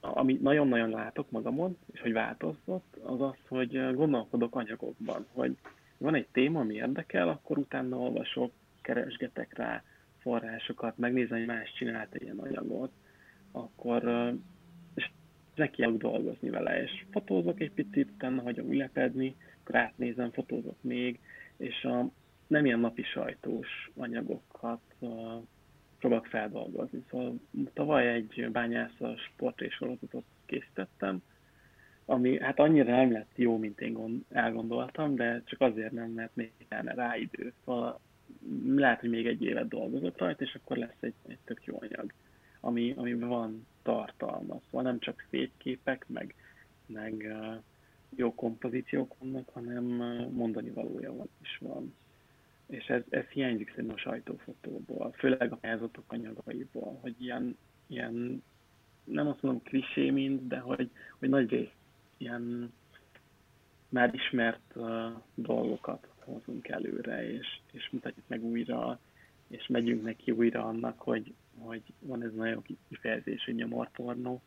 [0.00, 5.56] amit nagyon-nagyon látok magamon, és hogy változott, az az, hogy gondolkodok anyagokban, hogy
[5.98, 9.82] van egy téma, ami érdekel, akkor utána olvasok, keresgetek rá
[10.18, 12.92] forrásokat, megnézem, hogy más csinált egy ilyen anyagot,
[13.52, 14.32] akkor
[14.94, 15.10] és
[15.54, 21.20] neki dolgozni vele, és fotózok egy picit, utána hagyom ülepedni, akkor átnézem, fotózok még,
[21.56, 22.10] és a,
[22.52, 24.80] nem ilyen napi sajtós anyagokat
[25.98, 27.04] próbálok feldolgozni.
[27.10, 27.34] Szóval
[27.72, 31.22] tavaly egy bányászas portrésorozatot készítettem,
[32.04, 36.36] ami hát annyira nem lett jó, mint én gond, elgondoltam, de csak azért nem, mert
[36.36, 37.52] még kellene rá idő.
[37.64, 38.00] Szóval
[38.74, 42.12] lehet, hogy még egy évet dolgozott rajta, és akkor lesz egy, egy tök jó anyag,
[42.60, 44.60] ami, amiben van tartalma.
[44.64, 46.34] Szóval nem csak fényképek, meg,
[46.86, 47.62] meg uh,
[48.16, 49.84] jó kompozíciók vannak, hanem
[50.32, 51.94] mondani valója van, is van.
[52.72, 57.56] És ez, ez hiányzik szerintem a sajtófotóból, főleg a pályázatok anyagaiból, hogy ilyen,
[57.86, 58.42] ilyen
[59.04, 61.72] nem azt mondom klisé mind, de hogy, hogy nagy rész
[62.16, 62.72] ilyen
[63.88, 69.00] már ismert uh, dolgokat hozunk előre, és, és mutatjuk meg újra,
[69.48, 74.42] és megyünk neki újra annak, hogy, hogy van ez nagyon kifejezés, hogy nyomorpornó,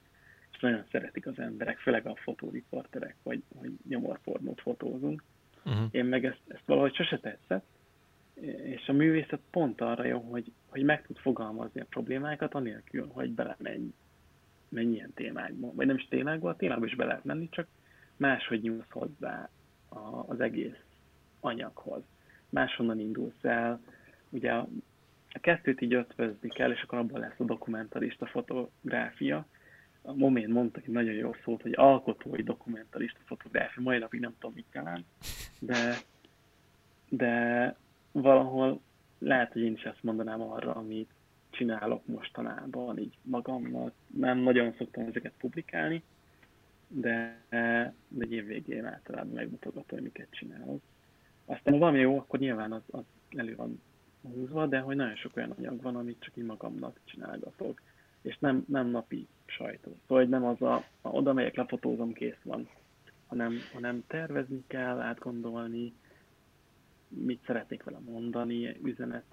[0.51, 5.23] és nagyon szeretik az emberek, főleg a fotóriporterek, hogy, hogy nyomorpornót fotózunk.
[5.65, 5.87] Uh-huh.
[5.91, 7.65] Én meg ezt, ezt valahogy sose tetszett,
[8.41, 13.31] és a művészet pont arra jó, hogy, hogy meg tud fogalmazni a problémákat, anélkül, hogy
[13.31, 13.93] belemenj
[14.69, 17.67] menj ilyen témákba, vagy nem is témákba, a témákba is be lehet menni, csak
[18.17, 19.49] máshogy nyúlsz hozzá
[20.25, 20.79] az egész
[21.39, 22.03] anyaghoz.
[22.49, 23.81] Máshonnan indulsz el,
[24.29, 24.67] ugye a,
[25.29, 29.45] a kettőt így ötvözni kell, és akkor abban lesz a dokumentarista fotográfia.
[30.01, 34.55] A Momén mondta egy nagyon jó szót, hogy alkotói dokumentarista fotográfia, mai napig nem tudom,
[34.55, 35.05] mit jelent,
[35.59, 35.97] de,
[37.09, 37.75] de
[38.21, 38.81] valahol
[39.19, 41.09] lehet, hogy én is ezt mondanám arra, amit
[41.49, 43.93] csinálok mostanában így magamnak.
[44.07, 46.03] Nem nagyon szoktam ezeket publikálni,
[46.87, 50.81] de, de egy év végén általában megmutogatom, hogy miket csinálok.
[51.45, 53.81] Aztán ha valami jó, akkor nyilván az, az elő van
[54.21, 57.81] húzva, de hogy nagyon sok olyan anyag van, amit csak így magamnak csinálgatok.
[58.21, 59.95] És nem, nem napi sajtó.
[60.07, 62.69] Szóval hogy nem az a, a oda megyek, lefotózom, kész van.
[63.27, 65.93] Hanem, hanem tervezni kell, átgondolni,
[67.07, 69.23] mit szeretnék vele mondani, üzenet.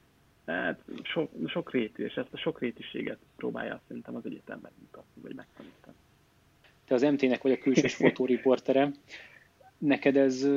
[0.46, 5.34] Hát sok, sok rétű, és ezt a sok rétűséget próbálja szerintem az egyetem megmutatni, vagy
[5.34, 5.96] megtanítani.
[6.84, 8.90] Te az MT-nek vagy a külsős fotóriportere.
[9.78, 10.48] Neked ez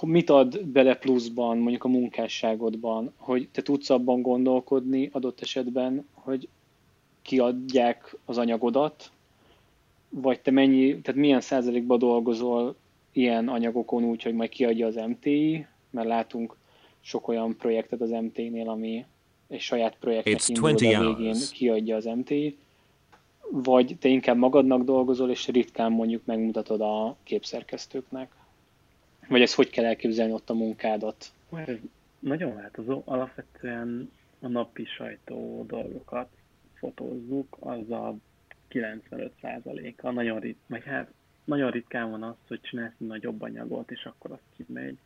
[0.00, 6.48] mit ad bele pluszban, mondjuk a munkásságodban, hogy te tudsz abban gondolkodni adott esetben, hogy
[7.22, 9.10] kiadják az anyagodat,
[10.08, 12.76] vagy te mennyi, tehát milyen százalékban dolgozol
[13.12, 16.56] ilyen anyagokon úgy, hogy majd kiadja az MTI, mert látunk
[17.00, 19.04] sok olyan projektet az MT-nél, ami
[19.48, 22.56] egy saját projektnek indul, de végén kiadja az MTI,
[23.50, 28.34] vagy te inkább magadnak dolgozol, és ritkán mondjuk megmutatod a képszerkesztőknek?
[29.28, 31.32] Vagy ezt hogy kell elképzelni ott a munkádat?
[31.54, 31.76] Ez
[32.18, 33.02] nagyon változó.
[33.04, 36.28] Alapvetően a napi sajtó dolgokat
[36.74, 38.14] fotózzuk, az a
[38.70, 40.10] 95%-a.
[40.10, 41.10] Nagyon, rit, vagy hát
[41.44, 44.98] nagyon ritkán van az, hogy csinálsz egy nagyobb anyagot, és akkor azt kimegy.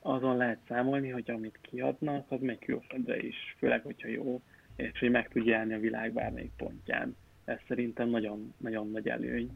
[0.00, 4.42] Azon lehet számolni, hogy amit kiadnak, az megy külföldre is, főleg, hogyha jó,
[4.76, 7.16] és hogy meg tudja állni a világ bármelyik pontján.
[7.44, 9.50] Ez szerintem nagyon, nagyon nagy előny.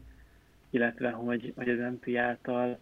[0.69, 2.79] Illetve, hogy, hogy az MP által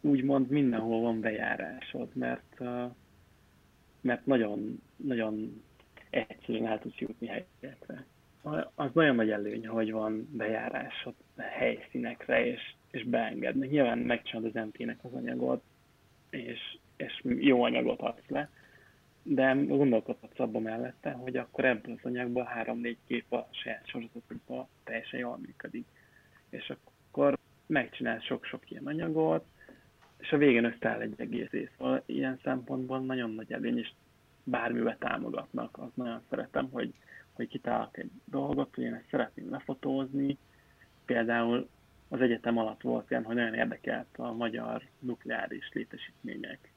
[0.00, 2.58] úgymond mindenhol van bejárásod, mert,
[4.00, 5.62] mert nagyon, nagyon
[6.10, 8.04] egyszerűen el tudsz jutni helyzetre.
[8.74, 13.70] Az nagyon nagy előny, hogy van bejárásod helyszínekre, és, és beengednek.
[13.70, 15.62] Nyilván megcsinálod az MP-nek az anyagot,
[16.30, 18.50] és, és jó anyagot adsz le,
[19.22, 25.20] de gondolkodhatsz abban mellette, hogy akkor ebből az anyagból három-négy kép a saját sorozatokban teljesen
[25.20, 25.86] jól működik.
[26.48, 29.44] És akkor megcsinálsz sok-sok ilyen anyagot,
[30.18, 31.70] és a végén összeáll egy egész rész.
[31.78, 33.92] Szóval ilyen szempontból nagyon nagy előny, és
[34.44, 35.78] bármivel támogatnak.
[35.78, 36.92] Azt nagyon szeretem, hogy,
[37.42, 40.38] hogy kitálok egy dolgot, hogy én ezt szeretném lefotózni.
[41.04, 41.68] Például
[42.08, 46.72] az egyetem alatt volt ilyen, hogy nagyon érdekelt a magyar nukleáris létesítmények.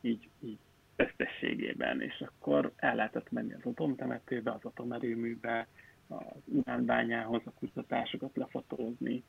[0.00, 0.58] Így, így
[0.96, 5.66] összességében, és akkor el lehetett menni az atomtemetőbe, az atomerőműbe,
[6.08, 9.22] az uránbányához a kutatásokat lefotózni,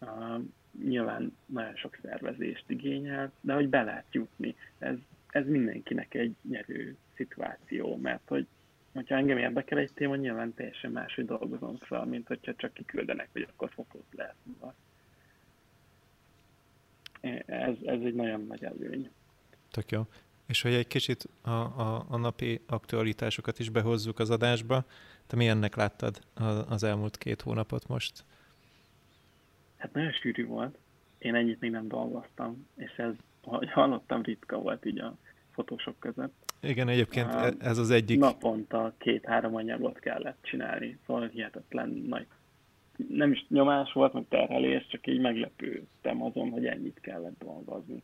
[0.00, 0.44] Uh,
[0.84, 4.54] nyilván nagyon sok szervezést igényel, de hogy be lehet jutni.
[4.78, 4.94] Ez,
[5.30, 8.46] ez mindenkinek egy nyerő szituáció, mert hogy
[8.96, 13.46] hogyha engem érdekel egy téma, nyilván teljesen máshogy dolgozom fel, mint hogyha csak kiküldenek, hogy
[13.52, 14.34] akkor fotót lehet.
[17.46, 19.10] Ez, ez egy nagyon nagy előny.
[19.70, 20.02] Tök jó.
[20.46, 24.84] És hogy egy kicsit a, a, a napi aktualitásokat is behozzuk az adásba,
[25.26, 26.20] te milyennek láttad
[26.68, 28.24] az elmúlt két hónapot most?
[29.76, 30.78] Hát nagyon sűrű volt.
[31.18, 33.12] Én ennyit még nem dolgoztam, és ez,
[33.44, 35.16] ahogy hallottam, ritka volt így a
[35.50, 36.45] fotósok között.
[36.60, 38.18] Igen, egyébként uh, ez az egyik...
[38.18, 42.26] Naponta két-három anyagot kellett csinálni, szóval hihetetlen nagy
[43.08, 48.02] nem is nyomás volt, meg terhelés, csak így meglepődtem azon, hogy ennyit kellett dolgozni.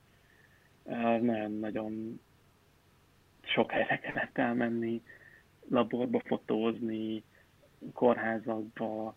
[0.82, 2.20] Uh, nagyon-nagyon
[3.42, 5.02] sok helyre kellett elmenni,
[5.68, 7.22] laborba fotózni,
[7.92, 9.16] kórházakba,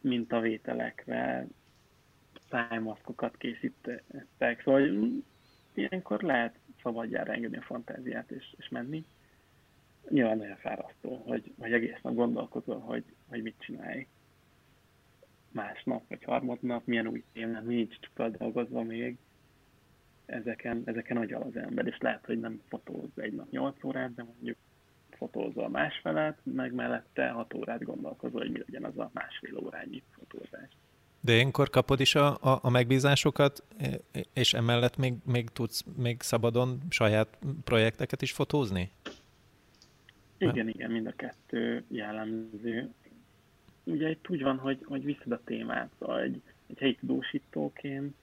[0.00, 1.46] mintavételekre,
[2.50, 4.88] szájmaszkokat készítettek, szóval
[5.74, 6.54] ilyenkor lehet
[6.86, 9.04] szabadjára engedni a fantáziát és, és menni.
[10.08, 14.06] Nyilván nagyon fárasztó, hogy, hogy egész nap gondolkozol, hogy, hogy mit csinálj.
[15.50, 19.16] Másnap vagy harmadnap, milyen új témát, nincs feldolgozva még.
[20.26, 24.22] Ezeken, ezeken agyal az ember, és lehet, hogy nem fotóz egy nap 8 órát, de
[24.22, 24.56] mondjuk
[25.10, 30.70] fotózol másfelet, meg mellette 6 órát gondolkozol, hogy mi legyen az a másfél órányi fotózás.
[31.26, 33.64] De ilyenkor kapod is a, a, a megbízásokat,
[34.32, 38.90] és emellett még, még tudsz még szabadon saját projekteket is fotózni?
[40.38, 42.92] Igen, igen, mind a kettő jellemző.
[43.84, 48.14] Ugye itt úgy van, hogy, hogy viszed a témát, szóval egy, egy helyi tudósítóként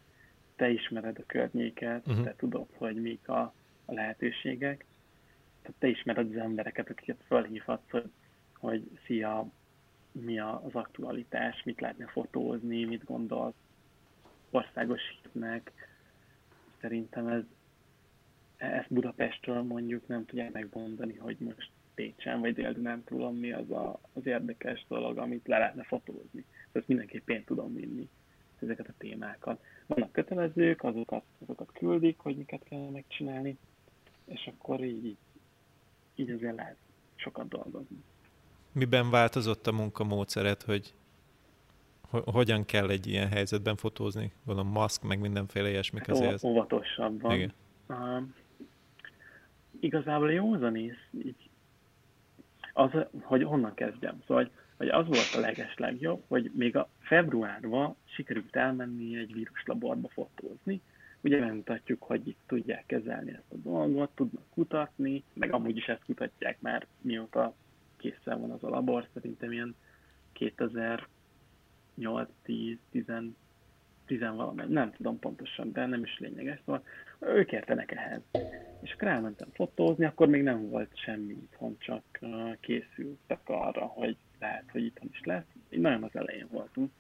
[0.56, 2.24] te ismered a környéket, uh-huh.
[2.24, 3.54] te tudod, hogy mik a,
[3.86, 4.86] a lehetőségek,
[5.62, 8.12] tehát te ismered az embereket, akiket felhívhatsz, hogy,
[8.54, 9.48] hogy szia,
[10.14, 13.54] mi az aktualitás, mit lehetne fotózni, mit gondol
[14.50, 15.72] országos hitnek.
[16.82, 17.44] Szerintem ez,
[18.58, 23.72] ezt Budapestről mondjuk nem tudják megmondani, hogy most Pécsen vagy dél nem tudom mi az
[23.72, 26.46] a, az érdekes dolog, amit le lehetne fotózni.
[26.72, 28.10] Ezt mindenképp én tudom vinni,
[28.60, 29.64] ezeket a témákat.
[29.86, 33.58] Vannak kötelezők, azokat, azokat küldik, hogy miket kell megcsinálni,
[34.26, 35.18] és akkor így,
[36.16, 36.78] így azért lehet
[37.16, 38.04] sokat dolgozni
[38.74, 40.94] miben változott a munkamódszeret, hogy
[42.10, 44.32] hogyan kell egy ilyen helyzetben fotózni?
[44.46, 46.44] Gondolom maszk, meg mindenféle ilyesmik hát azért.
[46.44, 47.36] Óvatosabban.
[47.36, 47.54] Igen.
[47.88, 48.24] Uh,
[49.80, 51.50] igazából józanész, így
[52.74, 52.90] az,
[53.22, 54.22] hogy honnan kezdjem.
[54.28, 60.08] Szóval, hogy az volt a leges legjobb, hogy még a februárban sikerült elmenni egy víruslaborba
[60.08, 60.82] fotózni,
[61.22, 66.04] ugye megmutatjuk, hogy itt tudják kezelni ezt a dolgot, tudnak kutatni, meg amúgy is ezt
[66.06, 67.54] kutatják már mióta
[68.04, 69.76] készen van az a labor, szerintem ilyen
[70.32, 73.04] 2008, 10, 10,
[74.06, 76.84] 10 valamely, nem tudom pontosan, de nem is lényeges, szóval
[77.20, 78.22] ők értenek ehhez.
[78.82, 82.20] És akkor elmentem fotózni, akkor még nem volt semmi itthon, csak
[82.60, 85.46] készültek arra, hogy lehet, hogy itthon is lesz.
[85.70, 86.92] Így nagyon az elején voltunk.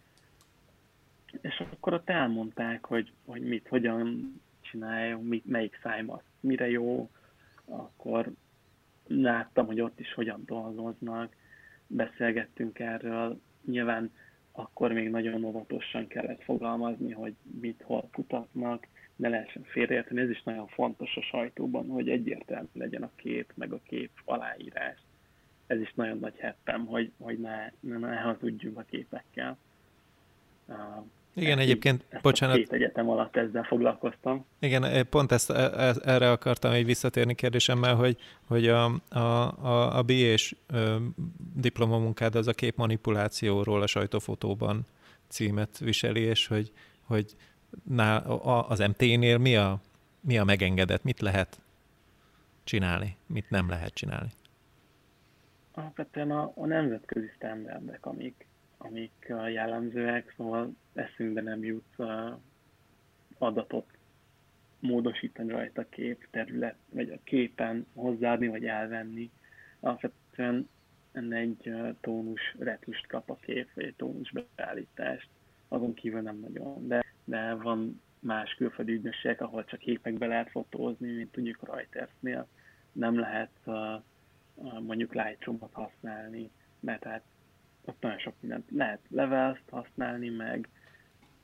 [1.42, 7.10] És akkor ott elmondták, hogy, hogy mit, hogyan csináljunk, mit, melyik szájmaszt mire jó,
[7.66, 8.32] akkor
[9.08, 11.36] láttam, hogy ott is hogyan dolgoznak,
[11.88, 14.12] beszélgettünk erről, nyilván
[14.52, 20.22] akkor még nagyon óvatosan kellett fogalmazni, hogy mit, hol kutatnak, ne lehessen félreérteni.
[20.22, 25.00] Ez is nagyon fontos a sajtóban, hogy egyértelmű legyen a kép, meg a kép aláírás.
[25.68, 29.58] Ez is nagyon nagy heppem, hogy, hogy ne, ne, ne hazudjunk a képekkel.
[31.36, 32.56] Igen, ezt egyébként, ezt bocsánat.
[32.56, 34.46] Két egyetem alatt ezzel foglalkoztam.
[34.60, 38.18] Igen, eh, pont ezt, e, e, erre akartam egy visszatérni kérdésemmel, hogy,
[38.48, 40.56] hogy a, a, a, a BA-s
[41.56, 44.86] diplomamunkád az a kép manipulációról a sajtófotóban
[45.28, 47.36] címet viseli, és hogy, hogy
[47.84, 49.82] ná, az MT-nél mi a,
[50.20, 51.62] mi a megengedett, mit lehet
[52.64, 54.30] csinálni, mit nem lehet csinálni?
[55.74, 58.46] Alapvetően a, a nemzetközi sztenderdek, amik,
[58.84, 61.96] amik jellemzőek, szóval eszünkbe nem jut
[63.38, 63.88] adatot
[64.80, 69.32] módosítani rajta a kép terület, vagy a képen hozzáadni, vagy elvenni.
[69.80, 70.70] Alapvetően
[71.30, 75.30] egy tónus retust kap a kép, vagy egy tónus beállítást.
[75.68, 81.12] Azon kívül nem nagyon, de, de van más külföldi ügynökségek, ahol csak képekbe lehet fotózni,
[81.12, 82.48] mint tudjuk Reutersnél.
[82.92, 83.76] Nem lehet uh,
[84.56, 87.24] uh, mondjuk Lightroom-ot használni, mert hát
[87.86, 90.70] ott nagyon sok mindent lehet levels használni, meg,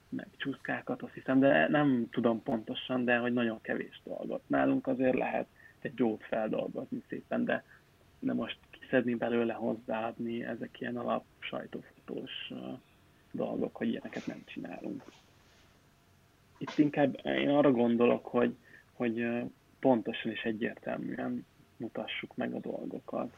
[0.09, 4.43] meg csúszkákat, azt hiszem, de nem tudom pontosan, de hogy nagyon kevés dolgot.
[4.47, 5.47] Nálunk azért lehet
[5.79, 7.63] egy jót feldolgozni szépen, de,
[8.19, 12.51] de most kiszedni belőle, hozzáadni, ezek ilyen alap sajtófotós
[13.31, 15.03] dolgok, hogy ilyeneket nem csinálunk.
[16.57, 18.55] Itt inkább én arra gondolok, hogy,
[18.93, 19.27] hogy
[19.79, 21.45] pontosan és egyértelműen
[21.77, 23.35] mutassuk meg a dolgokat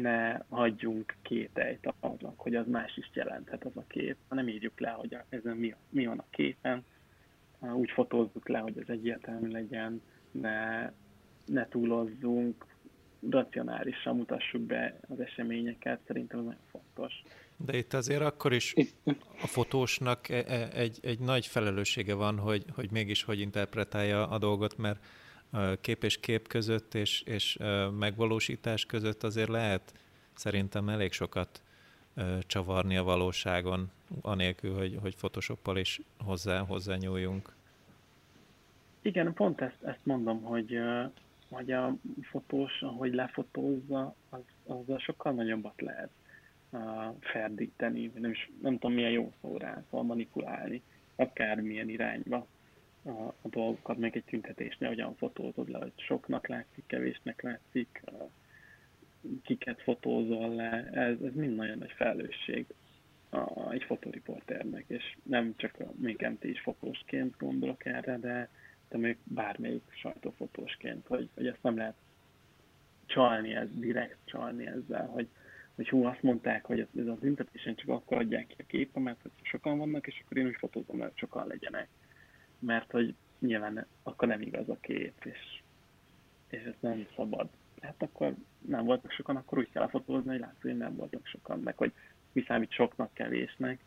[0.00, 4.90] ne hagyjunk kételyt annak, hogy az más is jelenthet az a kép, nem írjuk le,
[4.90, 6.84] hogy ezen mi, mi van a képen,
[7.60, 10.90] úgy fotózzuk le, hogy ez egyértelmű legyen, ne,
[11.46, 12.66] ne túlozzunk,
[13.30, 17.22] racionálisan mutassuk be az eseményeket, szerintem ez nagyon fontos.
[17.56, 18.74] De itt azért akkor is
[19.42, 24.38] a fotósnak e, e, egy, egy nagy felelőssége van, hogy, hogy mégis hogy interpretálja a
[24.38, 25.04] dolgot, mert
[25.80, 27.58] kép és kép között és, és
[27.98, 29.94] megvalósítás között azért lehet
[30.34, 31.62] szerintem elég sokat
[32.46, 33.90] csavarni a valóságon,
[34.20, 37.54] anélkül, hogy, hogy Photoshoppal is hozzá, hozzá nyúljunk.
[39.02, 40.78] Igen, pont ezt, ezt mondom, hogy,
[41.50, 46.10] hogy a fotós, ahogy lefotózza, az, az sokkal nagyobbat lehet
[46.70, 46.80] uh,
[47.20, 50.82] ferdíteni, nem, is, nem tudom milyen jó szó rá, szóval manipulálni,
[51.16, 52.46] akármilyen irányba
[53.04, 58.02] a, a dolgokat, meg egy tüntetésnél, hogyan fotózod le, hogy soknak látszik, kevésnek látszik,
[59.42, 62.66] kiket fotózol le, ez, ez mind nagyon nagy felelősség
[63.30, 68.48] a, egy fotoriporternek, és nem csak a, még is fotósként gondolok erre, de,
[68.88, 71.96] de még bármelyik sajtófotósként, hogy, hogy ezt nem lehet
[73.06, 75.28] csalni, ez direkt csalni ezzel, hogy,
[75.74, 79.30] hogy hú, azt mondták, hogy ez a büntetésen csak akkor adják ki a képemet, hogy
[79.42, 81.88] sokan vannak, és akkor én úgy fotózom, hogy sokan legyenek.
[82.66, 85.60] Mert hogy nyilván akkor nem igaz a kép, és,
[86.48, 87.48] és ez nem szabad.
[87.80, 91.60] Hát akkor nem voltak sokan, akkor úgy kell fotózni, hogy látszik, hogy nem voltak sokan,
[91.60, 91.92] meg hogy
[92.32, 93.80] mi számít soknak, kevésnek,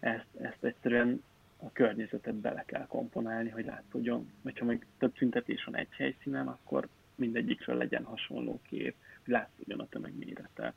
[0.00, 1.22] ezt, ezt egyszerűen
[1.56, 6.88] a környezetet bele kell komponálni, hogy látszódjon, hogyha még több szüntetés van egy helyszínen, akkor
[7.14, 10.74] mindegyikről legyen hasonló kép, hogy látszódjon a tömeg mérete.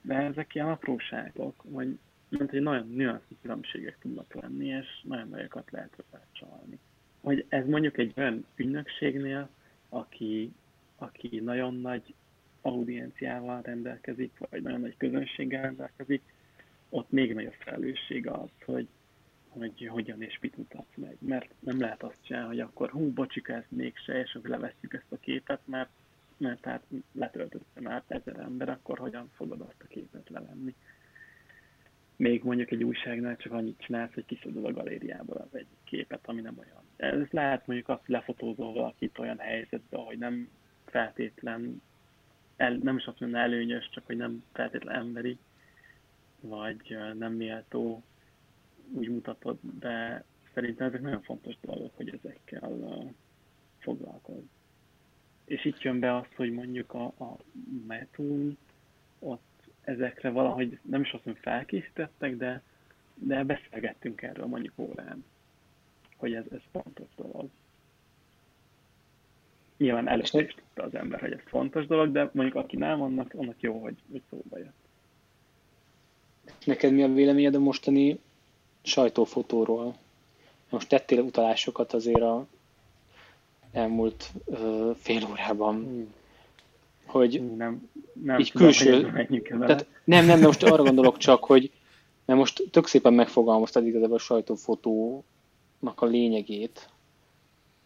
[0.00, 1.98] De ezek ilyen apróságok, vagy
[2.28, 6.02] mint hogy nagyon nüansznyi különbségek tudnak lenni, és nagyon nagyokat lehet
[6.32, 6.78] csalni.
[7.26, 9.48] Hogy ez mondjuk egy olyan ügynökségnél,
[9.88, 10.52] aki,
[10.96, 12.14] aki nagyon nagy
[12.60, 16.22] audienciával rendelkezik, vagy nagyon nagy közönséggel rendelkezik,
[16.88, 18.88] ott még nagyobb felelősség az, hogy,
[19.48, 21.16] hogy hogyan és mit mutatsz meg.
[21.18, 25.12] Mert nem lehet azt csinálni, hogy akkor hú, bocsika, ez mégse, és akkor levesszük ezt
[25.12, 25.90] a képet, mert,
[26.36, 30.74] mert tehát letöltötte már ezer ember, akkor hogyan fogod azt a képet levenni.
[32.16, 36.40] Még mondjuk egy újságnál csak annyit csinálsz, hogy kiszedod a galériából az egy képet, ami
[36.40, 36.82] nem olyan.
[36.96, 40.48] Ez lehet mondjuk azt, hogy lefotózol valakit olyan helyzetbe, hogy nem
[40.84, 41.82] feltétlen,
[42.56, 45.38] el, nem is azt mondom előnyös, csak hogy nem feltétlen emberi,
[46.40, 48.02] vagy nem méltó
[48.92, 53.14] úgy mutatod, de szerintem ezek nagyon fontos dolgok, hogy ezekkel
[53.78, 54.44] foglalkozz.
[55.44, 57.36] És itt jön be az, hogy mondjuk a, a
[57.86, 58.58] metún
[59.86, 62.62] ezekre valahogy nem is azt mondom felkészítettek, de,
[63.14, 65.24] de beszélgettünk erről mondjuk órán,
[66.16, 67.48] hogy ez, ez fontos dolog.
[69.76, 73.34] Nyilván először is tudta az ember, hogy ez fontos dolog, de mondjuk aki nem, annak,
[73.34, 74.84] annak jó, hogy, hogy szóba jött.
[76.64, 78.18] Neked mi a véleményed a mostani
[78.82, 79.96] sajtófotóról?
[80.68, 82.46] Most tettél utalásokat azért a
[83.72, 86.14] elmúlt uh, fél órában, hmm.
[87.06, 87.90] Hogy nem,
[88.22, 89.12] nem így tudom, külső...
[89.58, 91.70] Tehát nem, nem, de most arra gondolok csak, hogy
[92.24, 95.24] mert most tök szépen megfogalmaztad igazából a sajtófotónak
[95.94, 96.88] a lényegét,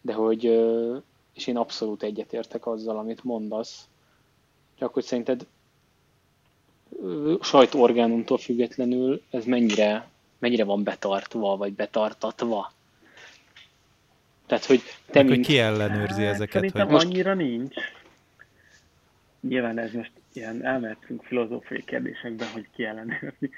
[0.01, 0.43] de hogy,
[1.33, 3.87] és én abszolút egyetértek azzal, amit mondasz,
[4.77, 5.47] csak hogy szerinted
[7.41, 10.07] sajtóorgánumtól függetlenül ez mennyire,
[10.39, 12.71] mennyire van betartva, vagy betartatva?
[14.45, 15.45] Tehát, hogy te Meg, mint...
[15.45, 16.53] hogy ki ellenőrzi hát, ezeket?
[16.53, 17.05] Szerintem hogy...
[17.05, 17.75] annyira nincs.
[19.41, 23.49] Nyilván ez most ilyen elmehetünk filozófiai kérdésekben, hogy ki ellenőrzi.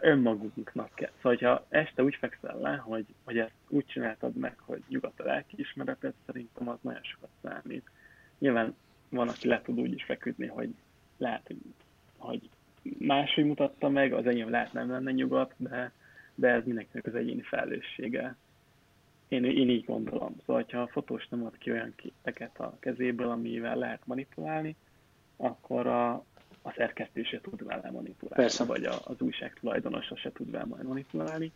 [0.00, 1.10] Önmagunknak kell.
[1.22, 5.24] Szóval, ha este úgy fekszel le, hogy, hogy ezt úgy csináltad meg, hogy nyugodt a
[5.24, 7.90] lelkiismeretet, szerintem az nagyon sokat számít.
[8.38, 8.76] Nyilván
[9.08, 10.74] van, aki le tud úgy is feküdni, hogy
[11.16, 11.58] lehet, hogy,
[12.16, 12.50] hogy
[12.98, 15.92] máshogy mutatta meg, az enyém lehet nem lenne nyugodt, de,
[16.34, 18.36] de ez mindenkinek az egyéni felelőssége.
[19.28, 20.36] Én, én így gondolom.
[20.46, 24.76] Szóval, ha a fotós nem ad ki olyan képeket a kezéből, amivel lehet manipulálni,
[25.36, 26.12] akkor a,
[26.62, 28.64] a szerkesztő se tud vele manipulálni, Persze.
[28.64, 31.52] vagy a, az újság tulajdonosa se tud vele manipulálni.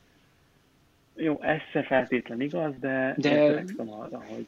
[1.14, 3.64] Jó, ez se feltétlen igaz, de, de...
[3.76, 4.46] arra, hogy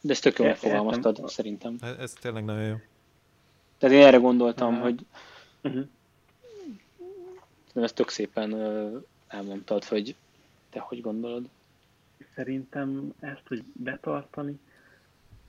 [0.00, 1.76] de ezt tök jól megfogalmaztad, szerintem.
[1.80, 2.76] Ez, ez tényleg nagyon jó.
[3.78, 4.82] Tehát én erre gondoltam, uh-huh.
[4.82, 5.06] hogy
[5.62, 5.86] uh-huh.
[7.74, 8.54] ezt tök szépen
[9.28, 10.14] elmondtad, hogy
[10.70, 11.48] te hogy gondolod.
[12.34, 14.60] Szerintem ezt, hogy betartani,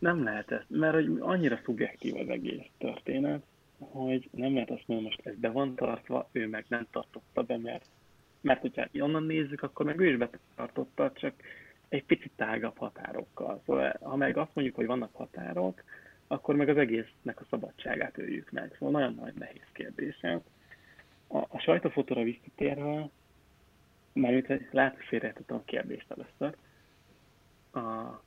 [0.02, 3.42] nem lehet ezt, mert hogy annyira szubjektív az egész történet,
[3.80, 7.58] hogy nem lehet azt mondani, most ez be van tartva, ő meg nem tartotta be,
[7.58, 7.86] mert,
[8.42, 11.34] mert hogyha onnan nézzük, akkor meg ő is betartotta, csak
[11.90, 13.62] egy picit tágabb határokkal.
[13.66, 15.84] Szóval ha meg azt mondjuk, hogy vannak határok,
[16.28, 18.76] akkor meg az egésznek a szabadságát öljük meg.
[18.80, 20.22] Szóval nagyon nagy nehéz kérdés.
[21.28, 23.10] A, a sajtófotóra visszatérve,
[24.14, 26.56] mert itt lehet, hogy félreértettem a kérdést először.
[27.72, 28.22] A,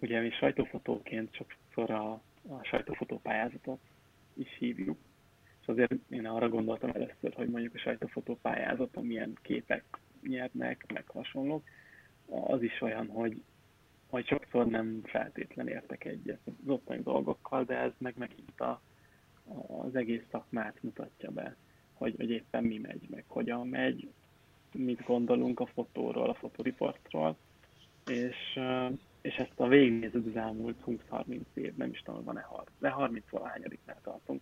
[0.00, 2.10] ugye mi sajtófotóként sokszor a,
[2.48, 3.80] a sajtófotó pályázatot
[4.34, 4.98] is hívjuk,
[5.60, 9.84] és azért én arra gondoltam először, hogy mondjuk a sajtófotó pályázaton milyen képek
[10.22, 11.64] nyernek, meg hasonlók,
[12.26, 13.42] az is olyan, hogy
[14.08, 18.80] hogy sokszor nem feltétlen értek egyet az ottani dolgokkal, de ez meg megint a,
[19.66, 21.56] az egész szakmát mutatja be,
[21.92, 24.08] hogy, hogy éppen mi megy, meg hogyan megy,
[24.72, 27.36] mit gondolunk a fotóról, a fotoriportról.
[28.06, 28.58] és,
[29.28, 33.24] és ezt a végignézed az elmúlt 20-30 év, nem is tudom, van-e 30, de 30
[33.30, 34.40] valahányadiknál tartunk.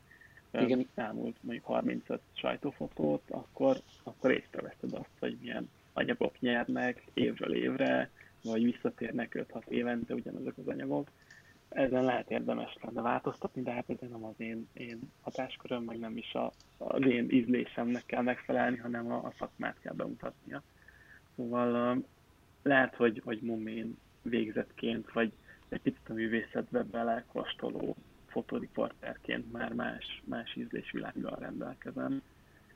[0.53, 0.89] Igen.
[0.95, 8.11] elmúlt mondjuk 35 sajtófotót, akkor, akkor észreveszed azt, hogy milyen anyagok nyernek évről évre,
[8.43, 11.09] vagy visszatérnek 5-6 évente ugyanazok az anyagok.
[11.69, 16.17] Ezen lehet érdemes lenne változtatni, de hát ez nem az én, én hatásköröm, meg nem
[16.17, 20.63] is a, az én ízlésemnek kell megfelelni, hanem a, a szakmát kell bemutatnia.
[21.37, 22.03] Szóval
[22.63, 23.97] lehet, hogy, hogy momén
[24.29, 25.33] végzetként, vagy
[25.69, 27.97] egy picit a művészetbe belekostoló
[28.27, 32.23] fotóriporterként már más, más ízlésvilággal rendelkezem,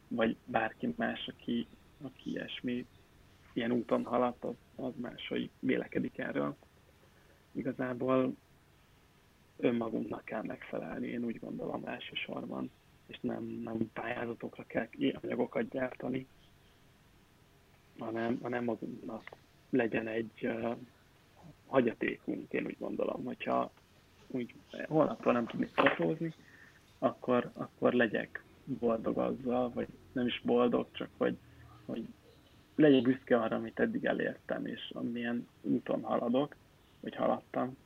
[0.09, 1.67] vagy bárki más, aki,
[2.03, 2.87] aki ilyesmi,
[3.53, 6.57] ilyen úton haladt, az, az máshogy vélekedik erről.
[7.53, 8.35] Igazából
[9.57, 12.71] önmagunknak kell megfelelni, én úgy gondolom elsősorban,
[13.07, 14.89] és nem, nem pályázatokra kell
[15.23, 16.27] anyagokat gyártani,
[17.99, 19.31] hanem, hanem magunknak
[19.71, 20.49] legyen egy
[21.71, 23.73] hagyatékunk, én úgy gondolom, hogyha
[24.27, 24.55] úgy
[24.89, 26.35] holnaptól nem tudnék fotózni,
[26.99, 31.37] akkor, akkor legyek boldog azzal, vagy nem is boldog, csak hogy,
[31.85, 32.05] hogy
[32.77, 36.57] legyek büszke arra, amit eddig elértem, és amilyen úton haladok,
[37.01, 37.77] vagy haladtam,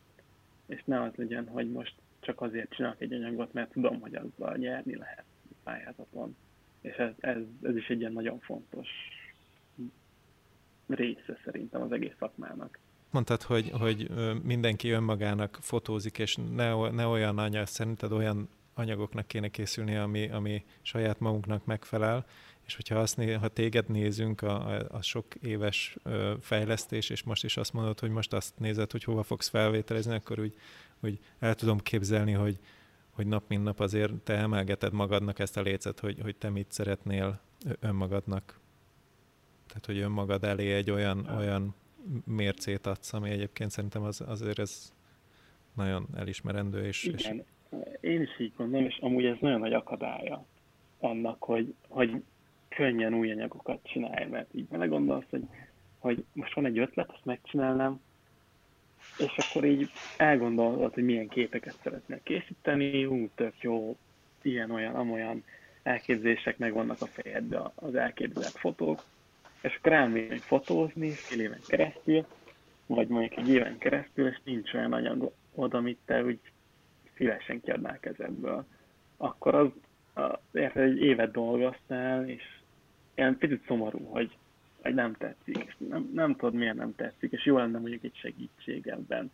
[0.66, 4.56] és ne az legyen, hogy most csak azért csinálok egy anyagot, mert tudom, hogy azzal
[4.56, 5.24] nyerni lehet
[5.62, 6.36] pályázaton.
[6.80, 8.88] És ez, ez, ez is egy ilyen nagyon fontos
[10.86, 12.78] része szerintem az egész szakmának.
[13.14, 14.10] Mondtad, hogy, hogy
[14.42, 20.64] mindenki önmagának fotózik, és ne, ne olyan anyag, szerinted olyan anyagoknak kéne készülni, ami, ami
[20.82, 22.26] saját magunknak megfelel,
[22.66, 27.22] és hogyha azt né, ha téged nézünk, a, a, a sok éves ö, fejlesztés, és
[27.22, 30.54] most is azt mondod, hogy most azt nézed, hogy hova fogsz felvételezni, akkor úgy,
[31.00, 32.58] úgy el tudom képzelni, hogy,
[33.10, 36.72] hogy nap mint nap azért te emelgeted magadnak ezt a lécet, hogy, hogy te mit
[36.72, 37.40] szeretnél
[37.80, 38.60] önmagadnak.
[39.66, 41.74] Tehát, hogy önmagad elé egy olyan, olyan
[42.24, 44.92] mércét adsz, ami egyébként szerintem az, azért ez
[45.74, 46.86] nagyon elismerendő.
[46.86, 47.86] És, Igen, és...
[48.00, 50.46] én is így gondolom, és amúgy ez nagyon nagy akadálya
[50.98, 52.22] annak, hogy, hogy
[52.68, 55.44] könnyen új anyagokat csinálj, mert így vele gondolsz, hogy,
[55.98, 58.00] hogy most van egy ötlet, azt megcsinálnám,
[59.18, 63.96] és akkor így elgondolod, hogy milyen képeket szeretnél készíteni, ú, tök jó,
[64.42, 65.44] ilyen, olyan, amolyan
[65.82, 69.02] elképzések megvannak a fejedben az elképzelt fotók,
[69.64, 72.26] és akkor elmész fotózni fél éven keresztül,
[72.86, 76.38] vagy mondjuk egy éven keresztül, és nincs olyan anyag oda, amit te úgy
[77.16, 78.64] szívesen kiadnál kezedből.
[79.16, 79.68] Akkor az,
[80.12, 82.42] az érted, egy évet dolgoztál, és
[83.14, 84.36] ilyen picit szomorú, hogy,
[84.82, 88.16] hogy nem tetszik, és nem, nem tudod miért nem tetszik, és jó lenne mondjuk egy
[88.16, 89.30] segítség ebben.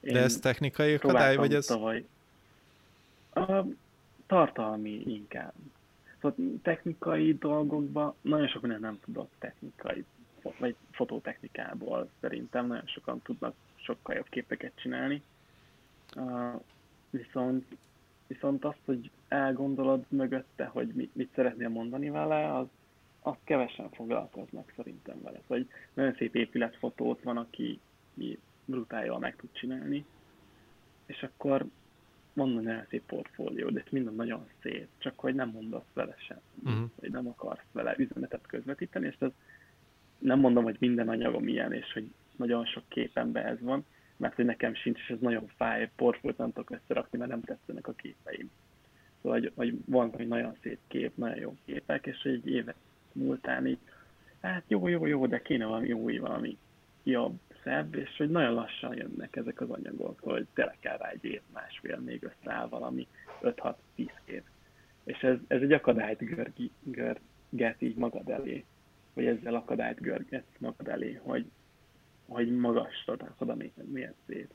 [0.00, 1.66] Én De ez technikai akadály, vagy ez?
[1.66, 2.04] Tavaly,
[3.34, 3.64] a
[4.26, 5.52] tartalmi inkább.
[6.20, 10.04] Szóval technikai dolgokban nagyon sok minden nem tudok technikai,
[10.58, 15.22] vagy fototechnikából szerintem nagyon sokan tudnak sokkal jobb képeket csinálni.
[16.16, 16.60] Uh,
[17.10, 17.66] viszont,
[18.26, 22.66] viszont azt, hogy elgondolod mögötte, hogy mit, mit szeretnél mondani vele, az,
[23.20, 25.38] azt kevesen foglalkoznak szerintem vele.
[25.42, 27.80] Szóval egy nagyon szép épületfotót van, aki
[28.64, 30.04] brutál jól meg tud csinálni,
[31.06, 31.66] és akkor
[32.32, 36.40] van nagyon szép portfólió, de ez minden nagyon szép, csak hogy nem mondasz vele sem,
[36.64, 36.90] uh-huh.
[37.00, 39.30] vagy nem akarsz vele üzenetet közvetíteni, és ez
[40.18, 43.84] nem mondom, hogy minden anyagom ilyen, és hogy nagyon sok képemben ez van,
[44.16, 47.88] mert hogy nekem sincs, és ez nagyon fáj, portfóliót nem tudok összerakni, mert nem tetszenek
[47.88, 48.50] a képeim.
[49.22, 52.76] Szóval, hogy, hogy van, hogy nagyon szép kép, nagyon jó képek, és egy évet
[53.12, 53.78] múltán így,
[54.40, 56.58] hát jó, jó, jó, de kéne valami új, valami
[57.02, 61.24] jobb, szebb, és hogy nagyon lassan jönnek ezek az anyagok, hogy tele kell rá egy
[61.24, 63.06] év, másfél, még összeáll valami
[63.42, 63.74] 5-6-10
[64.24, 64.42] év.
[65.04, 68.64] És ez, ez egy akadályt görgi, görget így magad elé,
[69.14, 71.50] vagy ezzel akadályt görgetsz magad elé, hogy,
[72.26, 73.56] hogy magasra rakod a
[73.92, 74.50] mércét.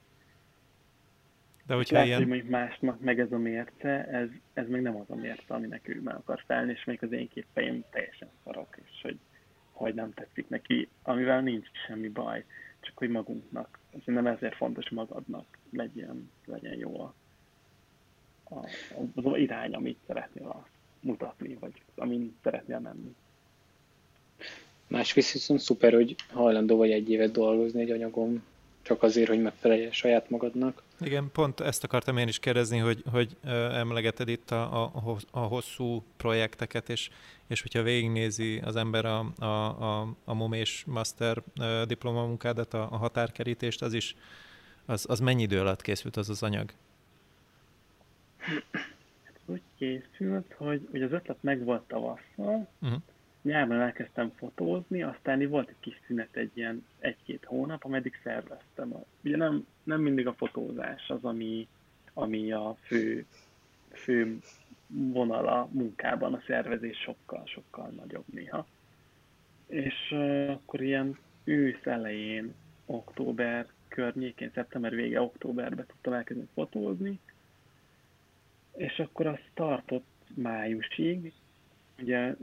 [1.65, 2.19] De hogyha Lehet, ilyen...
[2.19, 5.87] hogy mondjuk másnak meg ez a mérce, ez, ez még nem az a mérce, aminek
[5.87, 9.19] ő meg akar felni, és még az én képeim teljesen szarok, és hogy,
[9.71, 12.45] hogy nem tetszik neki, amivel nincs semmi baj
[12.85, 13.79] csak hogy magunknak.
[14.05, 17.13] nem ezért fontos magadnak legyen, legyen jó a,
[18.55, 18.67] a,
[19.15, 20.65] az irány, amit szeretnél
[20.99, 23.15] mutatni, vagy amin szeretnél menni.
[24.87, 28.43] Másrészt viszont szuper, hogy hajlandó vagy egy évet dolgozni egy anyagon,
[28.81, 30.83] csak azért, hogy megfelelje saját magadnak.
[30.99, 33.37] Igen, pont ezt akartam én is kérdezni, hogy, hogy
[33.71, 37.09] emlegeted itt a, a, a hosszú projekteket, és,
[37.47, 41.41] és hogyha végignézi az ember a, a, a, a MOM és Master
[41.87, 44.15] diplomamunkádat, a, a határkerítést, az is,
[44.85, 46.71] az, az mennyi idő alatt készült az az anyag?
[49.23, 53.01] Hát úgy készült, hogy, hogy az ötlet meg volt tavasszal, uh-huh.
[53.45, 58.93] Nyárban elkezdtem fotózni, aztán volt egy kis szünet, egy ilyen egy-két hónap, ameddig szerveztem.
[59.23, 61.67] Ugye nem, nem mindig a fotózás az, ami,
[62.13, 63.25] ami a fő,
[63.91, 64.39] fő
[64.87, 68.67] vonala munkában, a szervezés sokkal-sokkal nagyobb néha.
[69.67, 72.53] És uh, akkor ilyen ősz elején,
[72.85, 77.19] október környékén, szeptember vége, októberben tudtam elkezdeni fotózni,
[78.75, 81.33] és akkor az tartott májusig,
[81.99, 82.35] ugye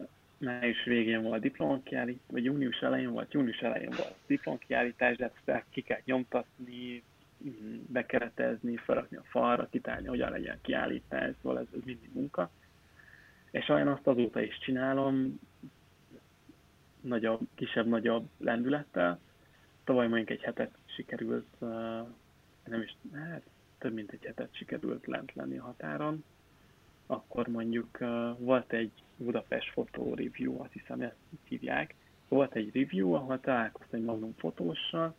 [0.43, 5.81] május végén volt diplomakiállítás, vagy június elején volt, június elején volt diplomakiállítás, de ezt ki
[5.81, 7.03] kell nyomtatni,
[7.87, 12.51] bekeretezni, felrakni a falra, kitálni, hogyan legyen kiállítás, szóval ez, ez mindig munka.
[13.51, 15.41] És olyan azt azóta is csinálom,
[17.01, 19.21] nagyobb, kisebb-nagyobb lendülettel.
[19.85, 21.61] Tavaly mondjuk egy hetet sikerült,
[22.65, 23.43] nem is, hát
[23.79, 26.25] több mint egy hetet sikerült lent lenni a határon.
[27.07, 27.99] Akkor mondjuk
[28.39, 31.95] volt egy Budapest fotó review, azt hiszem ezt hívják.
[32.29, 35.15] Volt egy review, ahol találkoztam egy Magnum fotóssal,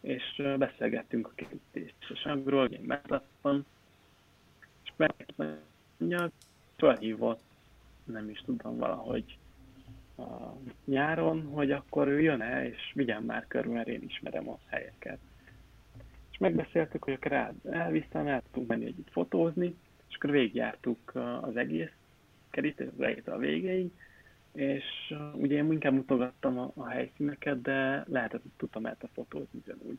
[0.00, 3.64] és beszélgettünk a kerítésekről, én meglattam,
[4.84, 6.30] és megmondja,
[6.76, 7.40] felhívott,
[8.04, 9.38] nem is tudom, valahogy
[10.16, 10.22] a
[10.84, 15.18] nyáron, hogy akkor ő jön-e, és vigyen már körül, mert én ismerem a helyeket.
[16.30, 19.76] És megbeszéltük, hogy akkor elviszem, el tudunk menni együtt fotózni,
[20.08, 21.92] és akkor végigjártuk az egész
[22.52, 23.90] kerítés, az a végéig,
[24.52, 29.62] és ugye én inkább mutogattam a, a helyszíneket, de lehetett, hogy tudtam el a fotózni
[29.64, 29.98] ugyanúgy.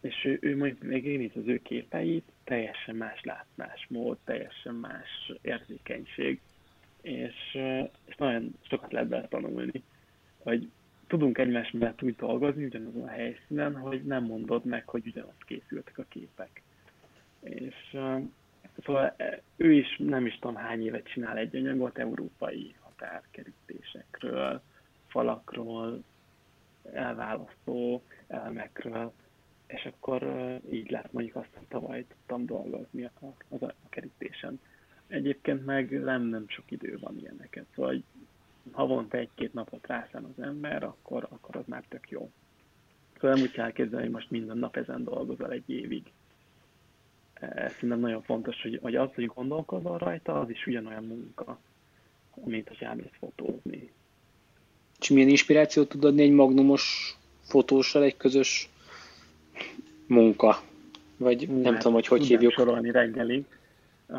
[0.00, 6.40] És ő, ő mondjuk még az ő képeit, teljesen más látásmód, teljesen más érzékenység,
[7.00, 7.58] és,
[8.04, 9.82] és nagyon sokat lehet bele tanulni,
[10.38, 10.70] hogy
[11.06, 15.98] tudunk egymás mellett úgy dolgozni ugyanazon a helyszínen, hogy nem mondod meg, hogy ugyanazt készültek
[15.98, 16.62] a képek.
[17.40, 17.96] És
[18.84, 19.16] szóval
[19.56, 24.62] ő is nem is tudom hány évet csinál egy anyagot európai határkerítésekről,
[25.06, 26.02] falakról,
[26.92, 29.12] elválasztó elemekről,
[29.66, 30.22] és akkor
[30.70, 34.60] így lett mondjuk azt, hogy tavaly tudtam dolgozni a, a, a kerítésen.
[35.06, 38.02] Egyébként meg nem, nem sok idő van ilyeneket, szóval
[38.72, 42.30] havonta egy-két napot rászán az ember, akkor, akkor az már tök jó.
[43.14, 46.12] Szóval nem úgy kell elképzelni, hogy most minden nap ezen dolgozol egy évig.
[47.54, 51.58] Ez szerintem nagyon fontos, hogy, hogy az, hogy gondolkozol rajta, az is ugyanolyan munka
[52.44, 53.92] mint hogy elmész fotózni.
[55.00, 58.68] És milyen inspirációt tud adni egy magnumos fotóssal egy közös
[60.06, 60.62] munka?
[61.16, 62.52] Vagy nem, nem tudom, hogy hogy hívjuk.
[62.52, 63.44] sorolni reggelig.
[64.06, 64.18] Uh,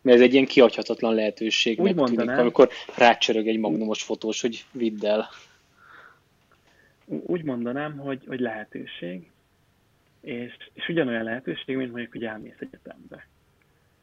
[0.00, 5.06] mert ez egy ilyen kiadhatatlan lehetőség, meg tűnik, amikor rácsörög egy magnumos fotós, hogy vidd
[5.06, 5.28] el.
[7.04, 9.30] Úgy mondanám, hogy, hogy lehetőség,
[10.28, 13.26] és, és ugyanolyan lehetőség, mint mondjuk, hogy elmész egyetembe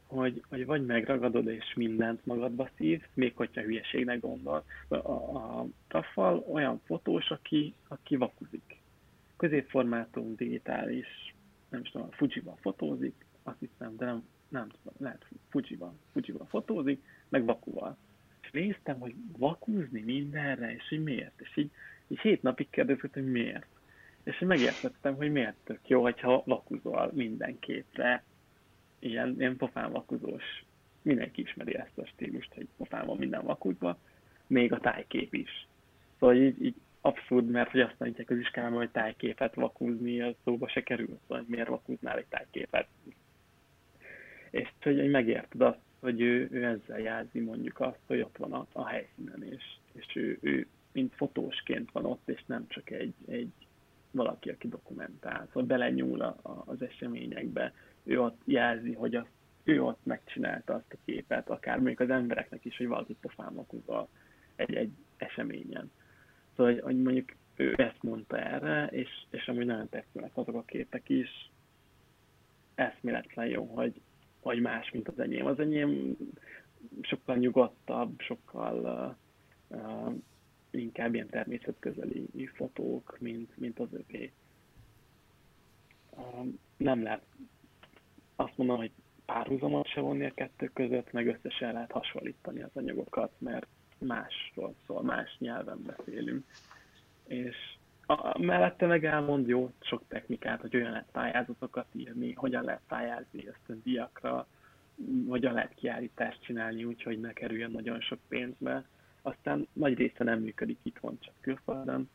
[0.07, 4.63] hogy, hogy vagy megragadod és mindent magadba szív, még hogyha hülyeségnek gondol.
[4.87, 8.79] A, a Taffal olyan fotós, aki, aki vakuzik.
[9.37, 11.35] Középformátum, digitális,
[11.69, 17.03] nem is tudom, Fuji-ban fotózik, azt hiszem, de nem, nem tudom, lehet Fuji-ban, Fuji-ban fotózik,
[17.29, 17.97] meg vakuval.
[18.41, 21.41] És néztem, hogy vakúzni mindenre, és hogy miért.
[21.41, 21.71] És így,
[22.07, 23.74] így hét napig kérdezett, hogy miért.
[24.25, 28.23] És én megértettem, hogy miért tök jó, hogyha vakuzol minden képre,
[28.99, 30.65] ilyen, ilyen pofán vakuzós.
[31.01, 33.97] Mindenki ismeri ezt a stílust, hogy pofán van minden vakuzva,
[34.47, 35.67] még a tájkép is.
[36.19, 40.67] Szóval így, így abszurd, mert hogy azt mondják az iskában, hogy tájképet vakúzni, az szóba
[40.67, 42.87] se kerül, szóval hogy miért vakúznál egy tájképet.
[44.49, 48.67] És hogy megérted azt, hogy ő, ő ezzel jelzi mondjuk azt, hogy ott van a,
[48.71, 49.63] a helyszínen, és,
[49.93, 53.51] és ő, ő mint fotósként van ott, és nem csak egy, egy
[54.15, 59.31] valaki, aki dokumentál, szóval belenyúl a, a, az eseményekbe, ő ott jelzi, hogy azt,
[59.63, 63.65] ő ott megcsinálta azt a képet, akár mondjuk az embereknek is, hogy valaki pofán
[64.55, 65.91] egy, egy eseményen.
[66.55, 71.09] Szóval, hogy mondjuk ő ezt mondta erre, és, és amúgy nagyon tetszenek azok a képek
[71.09, 71.51] is,
[72.75, 74.01] eszméletlen jó, hogy,
[74.39, 75.45] hogy más, mint az enyém.
[75.45, 76.17] Az enyém
[77.01, 79.15] sokkal nyugodtabb, sokkal
[79.69, 80.13] uh, uh,
[80.77, 84.31] inkább ilyen természetközeli fotók, mint, mint az övé.
[86.09, 86.47] Uh,
[86.77, 87.23] nem lehet
[88.35, 88.91] azt mondom, hogy
[89.25, 93.67] párhuzamot se vonni a kettő között, meg összesen lehet hasonlítani az anyagokat, mert
[93.97, 96.45] másról szól, más nyelven beszélünk.
[97.27, 97.55] És
[98.05, 103.49] a, mellette meg elmond jó sok technikát, hogy olyan lehet pályázatokat írni, hogyan lehet pályázni
[103.83, 104.47] diakra,
[105.27, 108.85] hogyan lehet kiállítást csinálni úgy, hogy ne kerüljön nagyon sok pénzbe.
[109.25, 112.09] Aztán nagy része nem működik itthon, csak külföldön,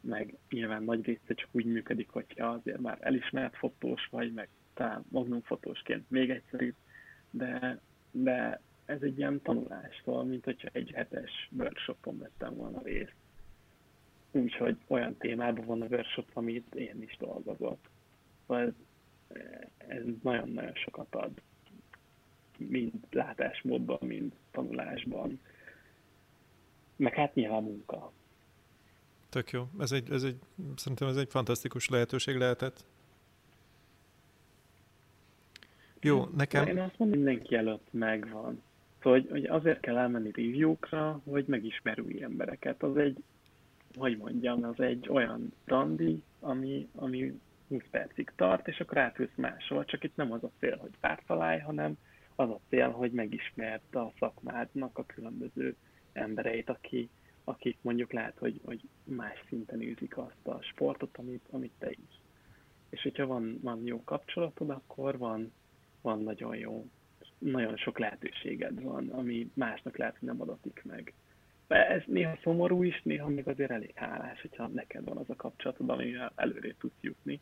[0.00, 5.04] meg nyilván nagy része csak úgy működik, hogyha azért már elismert fotós vagy, meg talán
[5.08, 6.74] Magnum fotósként még egyszerűbb,
[7.30, 7.80] de,
[8.10, 13.14] de ez egy ilyen tanulástól, mint hogyha egy hetes workshopon vettem volna részt.
[14.30, 17.78] Úgyhogy olyan témában van a workshop, amit én is dolgozok.
[18.46, 18.72] Szóval ez,
[19.76, 21.42] ez nagyon-nagyon sokat ad,
[22.58, 25.40] mind látásmódban, mind tanulásban.
[26.96, 28.12] Meg hát nyilván munka.
[29.28, 29.68] Tök jó.
[29.78, 30.36] Ez egy, ez egy,
[30.76, 32.84] szerintem ez egy fantasztikus lehetőség lehetett.
[36.00, 36.66] Jó, nekem...
[36.66, 38.62] Én azt mondom, mindenki előtt megvan.
[39.02, 42.82] Szóval, hogy, hogy azért kell elmenni review-kra, hogy megismer új embereket.
[42.82, 43.22] Az egy,
[43.94, 49.84] hogy mondjam, az egy olyan randi, ami, ami 20 percig tart, és akkor átülsz máshol.
[49.84, 51.98] Csak itt nem az a cél, hogy párt találj, hanem
[52.34, 55.76] az a cél, hogy megismerd a szakmádnak a különböző
[56.16, 57.08] embereit, aki,
[57.44, 62.20] akik mondjuk lehet, hogy, hogy más szinten űzik azt a sportot, amit, amit te is.
[62.88, 65.52] És hogyha van, van jó kapcsolatod, akkor van,
[66.00, 66.86] van nagyon jó,
[67.38, 71.12] nagyon sok lehetőséged van, ami másnak lehet, hogy nem adatik meg.
[71.66, 75.36] De ez néha szomorú is, néha még azért elég hálás, hogyha neked van az a
[75.36, 77.40] kapcsolatod, amivel előre tudsz jutni.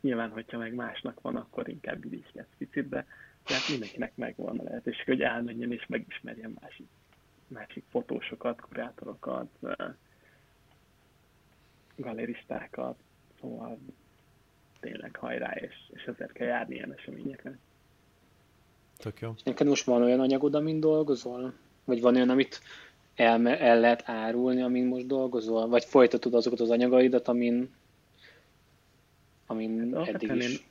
[0.00, 3.06] Nyilván, hogyha meg másnak van, akkor inkább irigykedsz picit, de
[3.44, 6.86] tehát mindenkinek megvan a lehetőség, hogy elmenjen és megismerjen másik,
[7.54, 9.48] másik fotósokat, kurátorokat,
[11.96, 12.96] galeristákat,
[13.40, 13.78] szóval
[14.80, 17.58] tényleg hajrá, és, és ezért kell járni ilyen eseményekre.
[18.96, 19.32] Tök jó.
[19.36, 21.52] És neked most van olyan anyagod, amin dolgozol?
[21.84, 22.60] Vagy van olyan, amit
[23.14, 25.68] el, el lehet árulni, amin most dolgozol?
[25.68, 27.70] Vagy folytatod azokat az anyagaidat, amin,
[29.46, 30.64] amin hát, eddig is?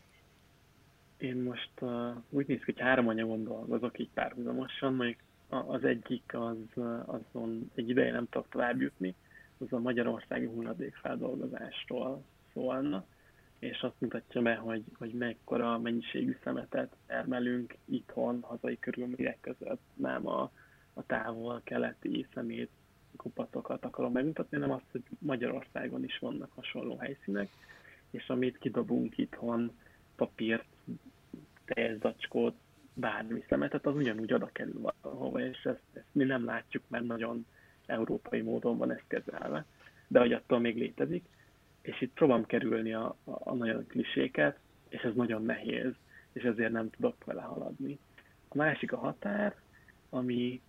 [1.17, 5.19] Én, én most uh, úgy néz ki, hogy három anyagon dolgozok így párhuzamosan, mondjuk
[5.54, 9.16] az egyik az, azon egy ideje nem tudok tovább jutni,
[9.58, 12.24] az a magyarországi hulladékfeldolgozásról
[12.54, 13.06] szólna
[13.64, 19.82] és azt mutatja be, hogy, hogy mekkora mennyiségű szemetet termelünk itthon, hazai körülmények között.
[19.93, 20.51] Nem a,
[20.93, 22.70] a távol-keleti szemét
[23.16, 27.49] kupatokat akarom megmutatni, hanem azt, hogy Magyarországon is vannak hasonló helyszínek,
[28.12, 29.72] és amit kidobunk itthon,
[30.16, 30.66] papírt,
[31.66, 32.56] teljes zacskót,
[32.94, 37.46] bármi szemetet, az ugyanúgy oda kerül valahova, és ezt, ezt mi nem látjuk, mert nagyon
[37.86, 39.66] európai módon van ez kezelve,
[40.08, 41.24] de hogy attól még létezik
[41.84, 45.91] és itt próbálom kerülni a, a, a nagyon kliséket, és ez nagyon nehéz,
[46.34, 48.00] és ezért nem tudok vele haladni.
[48.48, 49.56] A másik a határ,
[50.10, 50.62] ami,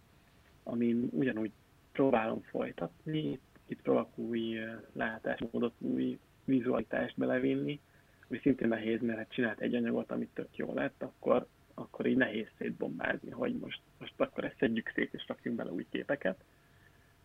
[0.62, 1.51] amin ugyanúgy
[1.93, 4.59] próbálom folytatni, itt próbálok új
[4.93, 7.81] látásmódot, új vizualitást belevinni,
[8.29, 12.16] ami szintén nehéz, mert hát csinált egy anyagot, amit tök jó lett, akkor, akkor így
[12.16, 16.45] nehéz szétbombázni, hogy most, most akkor ezt szedjük szét és rakjunk bele új képeket.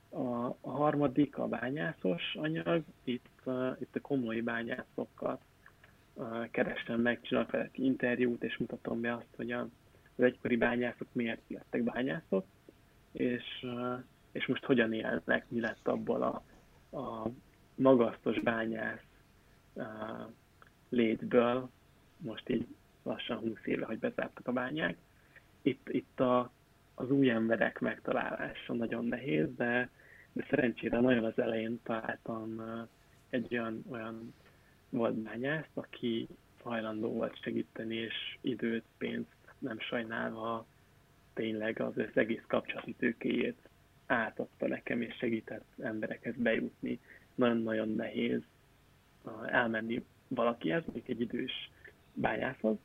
[0.09, 5.41] A, a harmadik a bányászos anyag, itt, uh, itt a komoly bányászokat
[6.13, 9.59] uh, kerestem meg, csinálok velük interjút, és mutatom be azt, hogy a,
[10.15, 12.45] az egykori bányászok miért lettek bányászok,
[13.11, 16.43] és, uh, és most hogyan élnek, mi lett abból a,
[16.97, 17.29] a
[17.75, 19.03] magasztos bányász
[19.73, 19.85] uh,
[20.89, 21.69] létből,
[22.17, 22.67] most így
[23.03, 24.97] lassan 20 éve, hogy bezártak a bányák.
[25.61, 26.51] Itt, itt a,
[26.95, 29.89] az új emberek megtalálása nagyon nehéz, de
[30.33, 32.61] de szerencsére nagyon az elején találtam
[33.29, 34.33] egy olyan, olyan
[34.89, 36.27] vadmányászt, aki
[36.61, 40.65] hajlandó volt segíteni, és időt, pénzt nem sajnálva
[41.33, 43.69] tényleg az, az egész kapcsolati tőkéjét
[44.05, 46.99] átadta nekem, és segített emberekhez bejutni.
[47.35, 48.41] Nagyon-nagyon nehéz
[49.45, 51.69] elmenni valakihez, mondjuk egy idős
[52.13, 52.77] bányászhoz,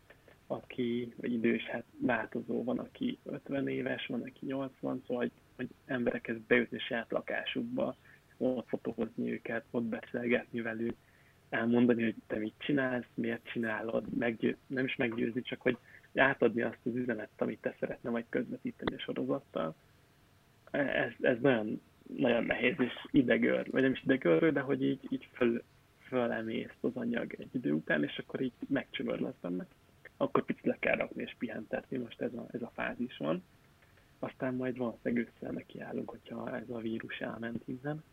[0.46, 6.36] aki, idős, hát változó, van, aki 50 éves, van, aki 80, szóval hogy hogy emberekhez
[6.46, 7.96] bejutni saját lakásukba,
[8.36, 10.96] ott fotózni őket, ott beszélgetni velük,
[11.48, 15.78] elmondani, hogy te mit csinálsz, miért csinálod, meggyő, nem is meggyőzni, csak hogy
[16.14, 19.74] átadni azt az üzenetet, amit te szeretne majd közvetíteni a sorozattal.
[20.70, 21.80] Ez, ez nagyon,
[22.16, 25.62] nagyon nehéz és idegőr, vagy nem is idegőr, de hogy így, így föl,
[25.98, 29.66] fölemészt az anyag egy idő után, és akkor így megcsömör lesz benne.
[30.16, 33.42] Akkor picit le kell rakni és pihentetni, most ez a, ez a fázis van
[34.24, 38.04] aztán majd valószínűleg össze nekiállunk, hogyha ez a vírus elment innen,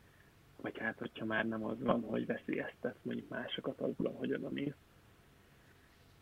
[0.61, 4.73] vagy hát, hogyha már nem az van, hogy veszélyeztet mondjuk másokat azzal, hogy oda mész.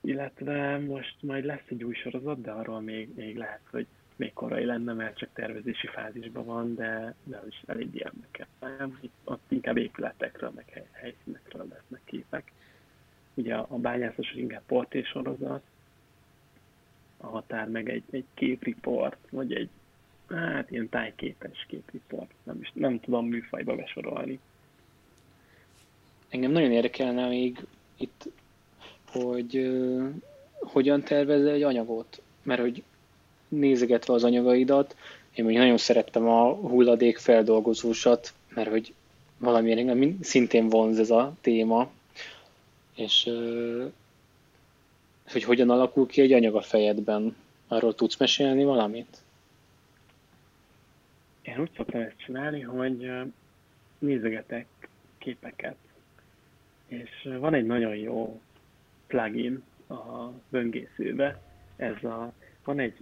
[0.02, 4.66] Illetve most majd lesz egy új sorozat, de arról még, még lehet, hogy még korai
[4.66, 8.48] lenne, mert csak tervezési fázisban van, de, de az is elég érdekes.
[9.02, 12.52] Itt, ott inkább épületekről, meg hely, helyszínekről lesznek képek.
[13.40, 15.62] Ugye a, a bányászos inkább sorozat,
[17.18, 19.70] a határ meg egy, egy képriport, vagy egy
[20.30, 24.40] hát ilyen tájképes képriport, nem, is, nem tudom műfajba besorolni.
[26.30, 27.66] Engem nagyon érdekelne még
[27.98, 28.30] itt,
[29.08, 30.10] hogy uh,
[30.60, 32.84] hogyan tervezel egy anyagot, mert hogy
[33.48, 34.96] nézegetve az anyagaidat,
[35.36, 38.94] én még nagyon szerettem a hulladék feldolgozósat, mert hogy
[39.38, 39.78] valamilyen
[40.22, 41.92] szintén vonz ez a téma,
[43.00, 43.30] és
[45.32, 47.36] hogy hogyan alakul ki egy anyag a fejedben.
[47.68, 49.18] Arról tudsz mesélni valamit?
[51.42, 53.12] Én úgy szoktam ezt csinálni, hogy
[54.00, 54.68] nézegetek
[55.18, 55.76] képeket,
[56.88, 58.42] és van egy nagyon jó
[59.08, 61.42] plugin a böngészőbe,
[61.76, 62.34] ez a,
[62.64, 62.98] van egy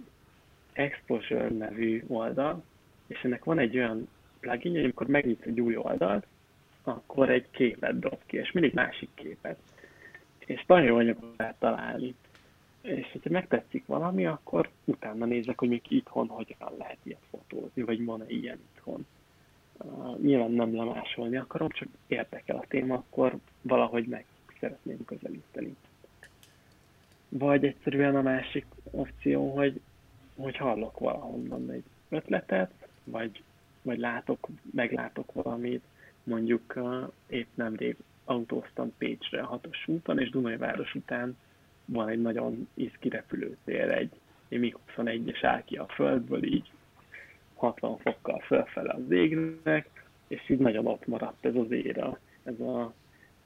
[0.72, 2.64] Exposure nevű oldal,
[3.06, 4.08] és ennek van egy olyan
[4.40, 6.26] plugin, hogy amikor megnyitsz egy új oldalt,
[6.82, 9.58] akkor egy képet dob ki, és mindig másik képet.
[10.48, 12.14] És nagyon anyagot lehet találni.
[12.80, 18.04] És hogyha megtetszik valami, akkor utána nézek, hogy még itthon hogyan lehet ilyet fotózni, vagy
[18.04, 19.06] van-e ilyen itthon.
[19.78, 24.24] Uh, nyilván nem lemásolni akarom, csak érdekel a téma, akkor valahogy meg
[24.60, 25.76] szeretném közelíteni.
[27.28, 29.80] Vagy egyszerűen a másik opció, hogy,
[30.36, 33.42] hogy hallok valahonnan egy ötletet, vagy,
[33.82, 35.82] vagy látok, meglátok valamit,
[36.22, 37.96] mondjuk uh, épp nemrég
[38.28, 41.36] autóztam Pécsre a hatos úton, és Dunajváros után
[41.84, 44.10] van egy nagyon iszki repülőtér, egy,
[44.48, 46.70] egy MiG-21-es áll ki a földből, így
[47.54, 52.80] 60 fokkal fölfele az égnek, és így nagyon ott maradt ez az éra, ez a,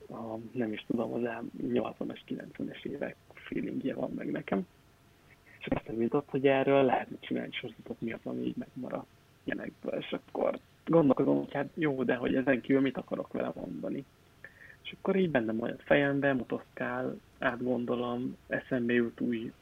[0.08, 1.22] a nem is tudom, az
[1.62, 4.66] 80-as, 90-es évek feelingje van meg nekem.
[5.58, 9.06] És azt jutott, hogy erről lehetne csinálni sorozatot, mi az, ami így megmaradt
[9.44, 14.04] ilyenekből, és akkor gondolkozom, hogy hát jó, de hogy ezen kívül mit akarok vele mondani.
[14.82, 19.52] És akkor így bennem olyan fejembe, motoszkál, átgondolom, eszembe jut új,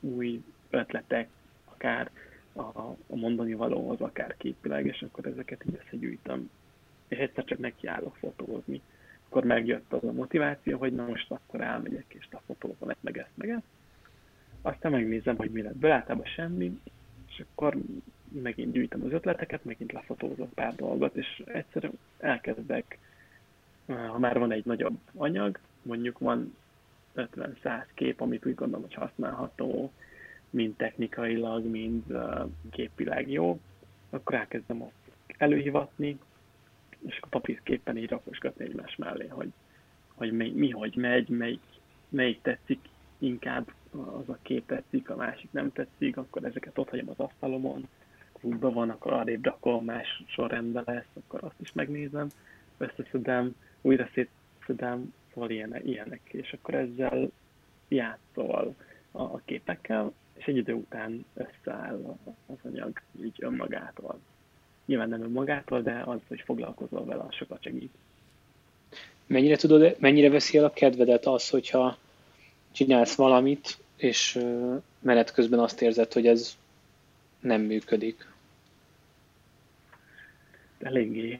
[0.00, 1.28] új ötletek,
[1.64, 2.10] akár
[2.52, 2.60] a,
[3.06, 6.50] a mondani valóhoz, akár képileg, és akkor ezeket így összegyűjtöm.
[7.08, 8.80] És egyszer csak nekiállok fotózni.
[9.28, 13.18] Akkor megjött az a motiváció, hogy na most akkor elmegyek, és a fotózom ezt, meg
[13.18, 13.64] ezt, meg ezt.
[14.62, 16.80] Aztán megnézem, hogy mi lett belőle, semmi,
[17.28, 17.76] és akkor
[18.28, 22.98] megint gyűjtöm az ötleteket, megint lefotózok pár dolgot, és egyszerűen elkezdek,
[23.94, 26.56] ha már van egy nagyobb anyag, mondjuk van
[27.16, 29.92] 50-100 kép, amit úgy gondolom, hogy használható,
[30.50, 32.02] mind technikailag, mind
[32.70, 33.60] képileg jó,
[34.10, 36.18] akkor elkezdem azt előhivatni,
[37.06, 39.52] és a papírképpen így rakosgatni egymás mellé, hogy,
[40.14, 41.62] hogy mi, mi hogy megy, melyik,
[42.08, 42.88] melyik tetszik
[43.18, 47.88] inkább, az a kép tetszik, a másik nem tetszik, akkor ezeket ott hagyom az asztalomon,
[48.40, 52.28] útban van, akkor arrébb rakom, más sorrendben lesz, akkor azt is megnézem,
[52.78, 57.30] összeszedem, újra szétszedem, szóval ilyenek, ilyenek, és akkor ezzel
[57.88, 58.74] játszol
[59.10, 64.20] a, a képekkel, és egy idő után összeáll az anyag így önmagától.
[64.86, 67.92] Nyilván nem önmagától, de az, hogy foglalkozol vele, az sokat segít.
[69.26, 71.98] Mennyire, tudod, mennyire veszi el a kedvedet az, hogyha
[72.70, 74.38] csinálsz valamit, és
[75.00, 76.56] menet közben azt érzed, hogy ez
[77.40, 78.30] nem működik?
[80.78, 81.38] Eléggé.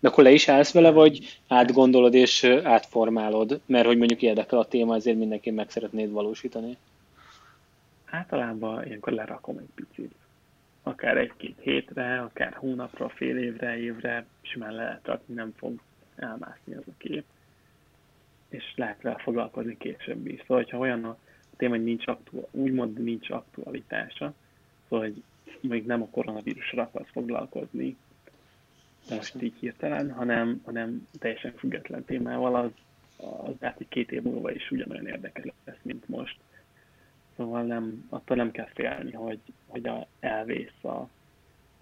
[0.00, 4.68] De akkor le is állsz vele, vagy átgondolod és átformálod, mert hogy mondjuk érdekel a
[4.68, 6.76] téma, ezért mindenki meg szeretnéd valósítani?
[8.04, 10.14] Általában ilyenkor lerakom egy picit.
[10.82, 15.80] Akár egy-két hétre, akár hónapra, fél évre, évre, simán lehet rakni, nem fog
[16.16, 17.24] elmászni az a kép.
[18.48, 20.40] És lehet vele foglalkozni később is.
[20.40, 21.16] Szóval, hogyha olyan a
[21.56, 24.34] téma, hogy nincs aktuál, úgymond nincs aktualitása,
[24.88, 25.22] szóval, hogy
[25.60, 27.96] még nem a koronavírusra akarsz foglalkozni,
[29.10, 32.70] most így hirtelen, hanem, hanem teljesen független témával, az,
[33.16, 36.38] az lehet, hogy két év múlva is ugyanolyan érdekes lesz, mint most.
[37.36, 41.08] Szóval nem, attól nem kell félni, hogy, hogy a, elvész a,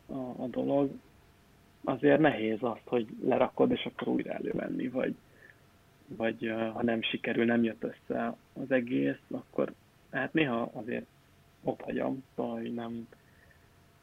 [0.06, 0.90] a, a dolog.
[1.84, 5.14] Azért nehéz azt, hogy lerakod, és akkor újra elővenni, vagy,
[6.06, 9.72] vagy ha nem sikerül, nem jött össze az egész, akkor
[10.10, 11.06] hát néha azért
[11.62, 13.08] ott hagyom, szóval nem,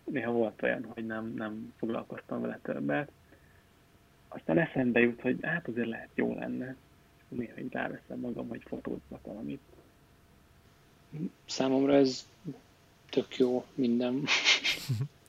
[0.04, 3.12] néha volt olyan, hogy nem, nem foglalkoztam vele többet.
[4.28, 6.76] Aztán eszembe jut, hogy hát azért lehet jó lenne.
[7.28, 9.62] Néha így ráveszem magam, hogy fotózzak valamit.
[11.45, 12.28] Számomra ez
[13.10, 14.24] tök jó minden.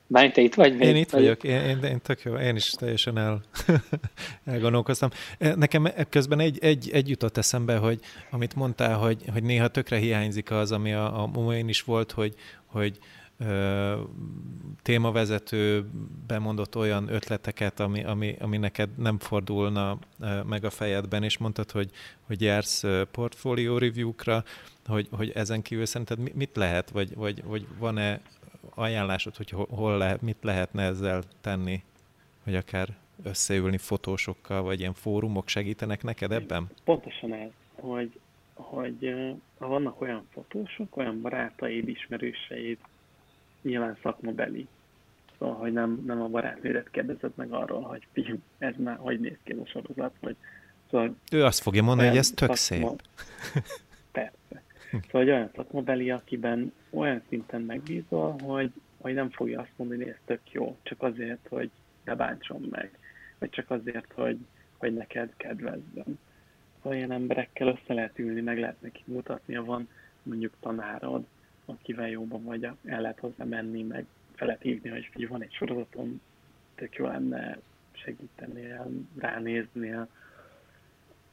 [0.07, 0.81] Bár te itt vagy?
[0.81, 3.41] Én itt vagyok, én, én, én tök jó, én is teljesen el,
[4.45, 5.09] elgondolkoztam.
[5.37, 7.99] Nekem közben egy, egy, egy jutott eszembe, hogy
[8.29, 12.35] amit mondtál, hogy, hogy néha tökre hiányzik az, ami a, a én is volt, hogy,
[12.65, 12.99] hogy
[14.81, 15.85] témavezető
[16.27, 19.97] bemondott olyan ötleteket, ami, ami, ami neked nem fordulna
[20.45, 21.91] meg a fejedben, és mondtad, hogy,
[22.27, 24.43] hogy jársz portfolio review-kra,
[24.85, 28.21] hogy, hogy ezen kívül szerinted mit lehet, vagy, vagy, vagy van-e
[28.75, 31.83] ajánlásod, hogy hol lehet, mit lehetne ezzel tenni,
[32.43, 32.87] hogy akár
[33.23, 36.69] összeülni fotósokkal, vagy ilyen fórumok segítenek neked ebben?
[36.83, 38.19] Pontosan ez, hogy
[38.53, 39.13] hogy
[39.57, 42.77] ha vannak olyan fotósok, olyan barátaid, ismerőseid,
[43.63, 44.67] nyilván szakmabeli,
[45.39, 49.37] szóval, hogy nem, nem a barátnődet kérdezed meg arról, hogy fiú, ez már hogy néz
[49.43, 50.35] ki a sorozat, vagy
[50.89, 53.01] szóval ő azt fogja mondani, hogy ez tök szakma, szép.
[54.11, 54.63] Persze.
[54.91, 60.11] Szóval hogy olyan szakmabeli, akiben olyan szinten megbízol, hogy, hogy nem fogja azt mondani, hogy
[60.11, 61.69] ez tök jó, csak azért, hogy
[62.03, 62.97] ne bántson meg,
[63.39, 64.37] vagy csak azért, hogy,
[64.77, 66.19] hogy neked kedvezzem.
[66.81, 69.87] Szóval ilyen emberekkel össze lehet ülni, meg lehet neki mutatni, ha van
[70.23, 71.25] mondjuk tanárod,
[71.65, 74.05] akivel jóban vagy, el lehet hozzá menni, meg
[74.35, 76.21] fel lehet hívni, hogy figyelj, van egy sorozatom,
[76.75, 77.59] tök jó lenne
[77.91, 78.87] segítenél,
[79.17, 80.07] ránéznél,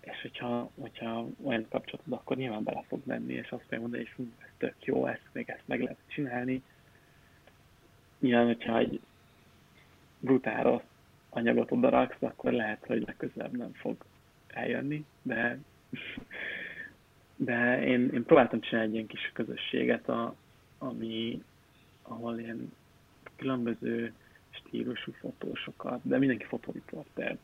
[0.01, 4.27] és hogyha, hogyha olyan kapcsolatod, akkor nyilván bele fog menni, és azt fogja mondani, hogy
[4.39, 6.63] ez tök jó, ezt még ezt meg lehet csinálni.
[8.19, 9.01] Nyilván, hogyha egy
[10.19, 10.83] brutál
[11.29, 13.97] anyagot odaraksz, akkor lehet, hogy legközelebb nem fog
[14.47, 15.59] eljönni, de,
[17.45, 20.35] de én, én próbáltam csinálni egy ilyen kis közösséget, a,
[20.79, 21.43] ami,
[22.03, 22.73] ahol ilyen
[23.37, 24.13] különböző
[24.51, 27.39] stílusú fotósokat, de mindenki fotóriporter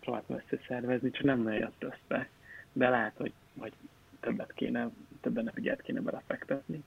[0.00, 2.28] próbáltam összeszervezni, csak nem nagyon jött össze.
[2.72, 3.72] De lehet, hogy, hogy
[4.20, 4.90] többet kéne,
[5.20, 6.82] többen ügyet kéne belefektetni.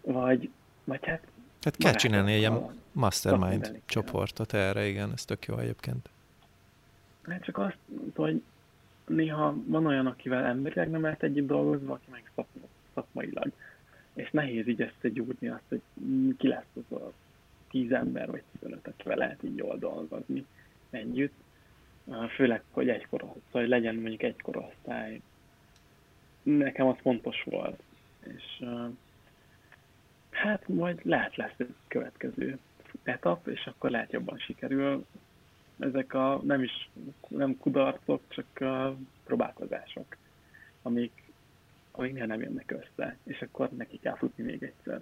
[0.00, 0.50] Vagy,
[0.84, 1.26] vagy hát...
[1.60, 6.08] Hát kell csinálni egy ilyen mastermind csoportot erre, igen, ez tök jó egyébként.
[7.22, 7.78] Hát csak azt,
[8.14, 8.42] hogy
[9.06, 12.30] néha van olyan, akivel emberileg nem lehet együtt dolgozni, aki meg
[12.94, 13.52] szakmailag.
[14.14, 15.80] És nehéz így összegyúrni azt, hogy
[16.36, 17.12] ki lesz az a
[17.70, 20.46] tíz ember vagy 15, akivel lehet így jól dolgozni
[20.90, 21.34] együtt.
[22.34, 25.20] Főleg, hogy egy korosztály, hogy legyen mondjuk egy korosztály.
[26.42, 27.82] Nekem az fontos volt.
[28.20, 28.64] És
[30.30, 32.58] hát majd lehet lesz egy következő
[33.02, 35.06] etap, és akkor lehet jobban sikerül.
[35.78, 36.90] Ezek a nem is
[37.28, 40.16] nem kudarcok, csak a próbálkozások,
[40.82, 41.22] amik,
[41.90, 45.00] amik nem jönnek össze, és akkor neki kell futni még egyszer.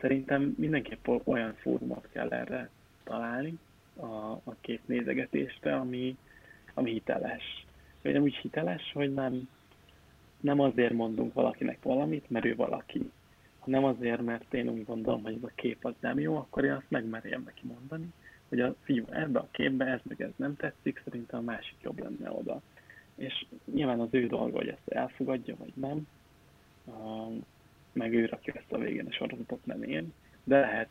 [0.00, 2.70] Szerintem mindenképp olyan fórumot kell erre
[3.04, 3.58] találni
[3.96, 6.16] a, a két nézegetésre, ami,
[6.74, 7.66] ami hiteles.
[8.02, 9.48] Vagy úgy hiteles, hogy nem,
[10.40, 13.10] nem azért mondunk valakinek valamit, mert ő valaki,
[13.58, 16.72] hanem azért, mert én úgy gondolom, hogy ez a kép az nem jó, akkor én
[16.72, 18.12] azt megmerjem neki mondani,
[18.48, 21.98] hogy a fiú ebbe a képbe ez meg ez nem tetszik, szerintem a másik jobb
[21.98, 22.60] lenne oda.
[23.14, 26.06] És nyilván az ő dolga, hogy ezt elfogadja, vagy nem,
[27.92, 30.12] meg ő rakja ezt a végén a sorozatot, nem én,
[30.44, 30.88] de lehet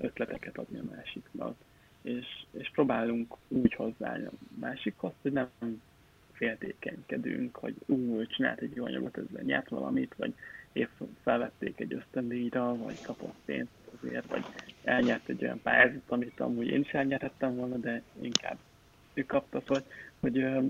[0.00, 1.56] ötleteket adni a másiknak.
[2.02, 5.48] És, és próbálunk úgy hozzáállni a másikhoz, hogy nem
[6.32, 10.34] féltékenykedünk, hogy ú, csinált egy jó anyagot, ezzel nyert valamit, vagy
[10.72, 10.90] épp
[11.22, 14.44] felvették egy ösztöndíjra, vagy kapott pénzt azért, vagy
[14.84, 18.56] elnyert egy olyan pályázatot, amit amúgy én is elnyerhettem volna, de inkább
[19.14, 19.82] ő kapta, szóval,
[20.20, 20.60] hogy ö,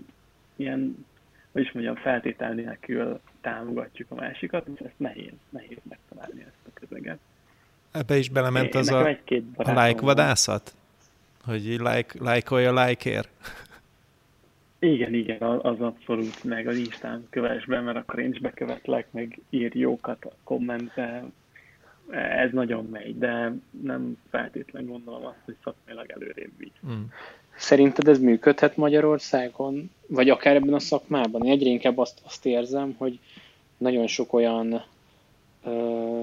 [0.57, 1.07] ilyen,
[1.53, 6.71] hogy is mondjam, feltétel nélkül támogatjuk a másikat, és ezt nehéz, nehéz megtalálni ezt a
[6.75, 7.19] közeget.
[7.91, 9.09] Ebbe is belement én, az a,
[9.55, 10.75] a like vadászat?
[11.45, 13.29] Hogy like, lájkolja like-ér?
[14.79, 19.41] Igen, igen, az abszolút, meg az Instán kövess be, mert akkor én is bekövetlek, meg
[19.51, 21.25] ír jókat a kommentbe.
[22.11, 23.53] Ez nagyon megy, de
[23.83, 26.73] nem feltétlenül gondolom azt, hogy szakmailag előrébb vigy.
[26.87, 27.03] Mm.
[27.57, 31.45] Szerinted ez működhet Magyarországon, vagy akár ebben a szakmában?
[31.45, 33.19] Én egyre inkább azt, azt érzem, hogy
[33.77, 34.85] nagyon sok olyan
[35.65, 36.23] ö,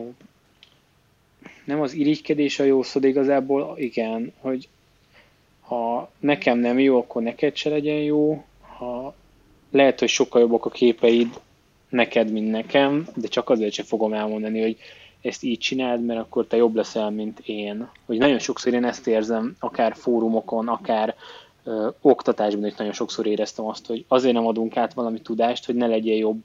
[1.64, 4.68] nem az irigykedés a jó szó, de igazából igen, hogy
[5.62, 9.16] ha nekem nem jó, akkor neked se legyen jó, ha
[9.72, 11.40] lehet, hogy sokkal jobbak a képeid
[11.90, 14.78] neked, mint nekem, de csak azért sem fogom elmondani, hogy
[15.22, 17.90] ezt így csináld, mert akkor te jobb leszel, mint én.
[18.06, 21.16] Hogy nagyon sokszor én ezt érzem, akár fórumokon, akár
[21.64, 25.76] ö, oktatásban is nagyon sokszor éreztem azt, hogy azért nem adunk át valami tudást, hogy
[25.76, 26.44] ne legyen jobb,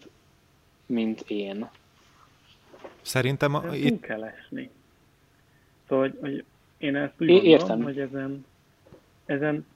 [0.86, 1.68] mint én.
[3.02, 4.00] Szerintem a, itt...
[4.00, 4.70] kell esni.
[5.88, 6.44] Szóval, hogy, hogy
[6.78, 7.82] én ezt úgy gondolom, Értem.
[7.82, 8.46] hogy ezen,
[9.24, 9.66] ezen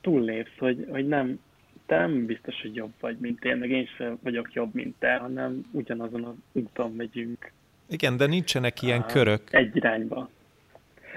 [0.00, 1.40] túllépsz, hogy, hogy nem,
[1.86, 5.16] te nem biztos, hogy jobb vagy, mint én, meg én sem vagyok jobb, mint te,
[5.16, 7.52] hanem ugyanazon az úton megyünk.
[7.92, 9.52] Igen, de nincsenek ilyen körök.
[9.52, 10.30] Egy irányba.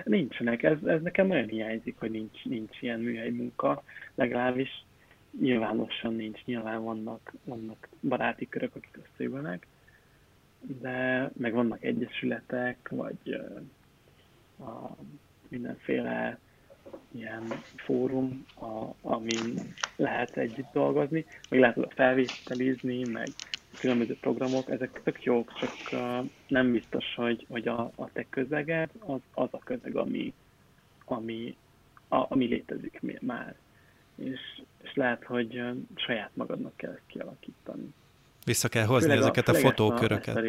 [0.03, 3.83] Nincsenek, ez, ez nekem nagyon hiányzik, hogy nincs, nincs ilyen műhely munka,
[4.15, 4.85] legalábbis
[5.39, 9.67] nyilvánosan nincs, nyilván vannak, vannak baráti körök, akik összeülnek,
[10.59, 13.41] de meg vannak egyesületek, vagy
[14.59, 14.95] a
[15.47, 16.39] mindenféle
[17.11, 17.43] ilyen
[17.75, 23.27] fórum, a, amin lehet együtt dolgozni, meg lehet oda felvételizni, meg
[23.79, 28.89] különböző programok, ezek tök jók, csak uh, nem biztos, hogy, hogy a, a te közeged
[28.99, 30.33] az, az a közeg, ami,
[31.05, 31.55] ami,
[32.07, 33.55] a, ami létezik már.
[34.15, 34.39] és,
[34.83, 35.63] és lehet, hogy
[35.95, 37.93] saját magadnak kell ezt kialakítani.
[38.45, 40.35] Vissza kell hozni főleg ezeket a, a fotóköröket.
[40.35, 40.41] A,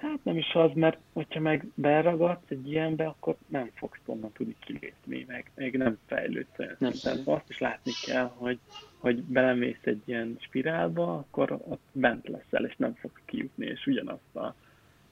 [0.00, 4.56] hát nem is az, mert hogyha meg beragadsz egy ilyenbe, akkor nem fogsz onnan tudni
[4.58, 6.92] kilépni, meg még nem fejlődsz olyan nem.
[6.92, 7.34] szinten.
[7.34, 8.58] Azt is látni kell, hogy,
[8.98, 14.36] hogy belemész egy ilyen spirálba, akkor ott bent leszel, és nem fogsz kijutni, és ugyanazt
[14.36, 14.54] a,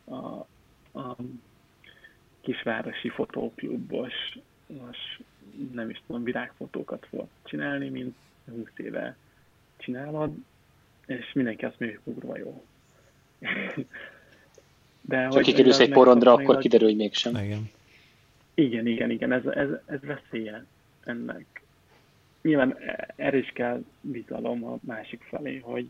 [0.05, 0.47] a,
[0.99, 1.17] a
[2.41, 5.21] kisvárosi fotóklubos, most
[5.73, 8.17] nem is tudom, virágfotókat fog csinálni, mint
[8.51, 9.17] 20 éve
[9.77, 10.35] csinálod,
[11.07, 12.65] és mindenki azt mondja, hogy kurva jó.
[15.09, 17.37] De ha kikerülsz egy porondra, akkor kiderül, hogy mégsem.
[17.37, 17.71] Igen.
[18.55, 20.65] Igen, igen, igen, ez, ez, ez veszélye
[21.05, 21.63] ennek.
[22.43, 22.77] Nyilván
[23.17, 25.89] erre is kell bizalom a másik felé, hogy,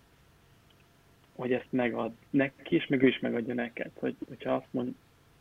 [1.35, 4.95] hogy ezt megad neki, és meg ő is megadja neked, hogy, hogyha azt mond,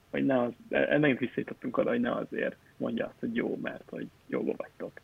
[0.09, 4.07] hogy ne az, megint visszajutottunk oda, hogy ne azért mondja azt, hogy jó, mert hogy
[4.27, 4.99] jóba vagytok,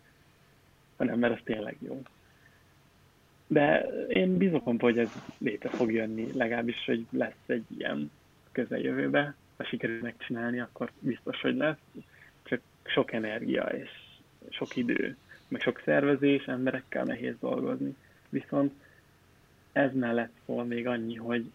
[0.97, 2.01] hanem mert ez tényleg jó.
[3.47, 8.11] De én bízok abban, hogy ez létre fog jönni, legalábbis, hogy lesz egy ilyen
[8.53, 11.77] közeljövőbe, ha sikerül megcsinálni, akkor biztos, hogy lesz.
[12.43, 13.89] Csak sok energia és
[14.49, 17.95] sok idő, meg sok szervezés, emberekkel nehéz dolgozni.
[18.29, 18.73] Viszont
[19.71, 21.51] ez mellett szól még annyi, hogy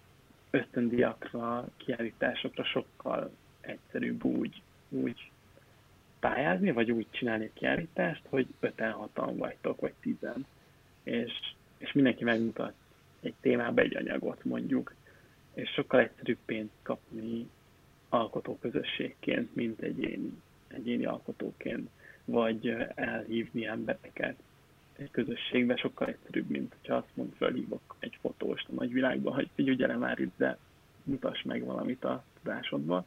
[0.51, 3.31] ösztöndiakra, kiállításokra sokkal
[3.61, 5.31] egyszerűbb úgy, úgy
[6.21, 10.47] pályázni, vagy úgy csinálni a kiállítást, hogy öten, hatan vagytok, vagy tizen.
[11.03, 11.33] És,
[11.79, 12.73] és mindenki megmutat
[13.21, 14.95] egy témába egy anyagot mondjuk,
[15.59, 17.49] és sokkal egyszerűbb pénzt kapni
[18.09, 20.33] alkotóközösségként, mint egyéni,
[20.69, 21.91] egyéni alkotóként,
[22.25, 24.37] vagy elhívni embereket
[24.97, 29.77] egy közösségbe sokkal egyszerűbb, mint ha azt mond, felhívok egy fotóst a nagyvilágba, hogy figyelj,
[29.77, 30.59] gyere már ide,
[31.03, 33.07] mutass meg valamit a tudásodba.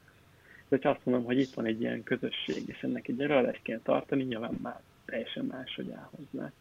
[0.67, 3.79] De ha azt mondom, hogy itt van egy ilyen közösség, és ennek egy előadást kell
[3.83, 6.51] tartani, nyilván már teljesen máshogy áll hozzá.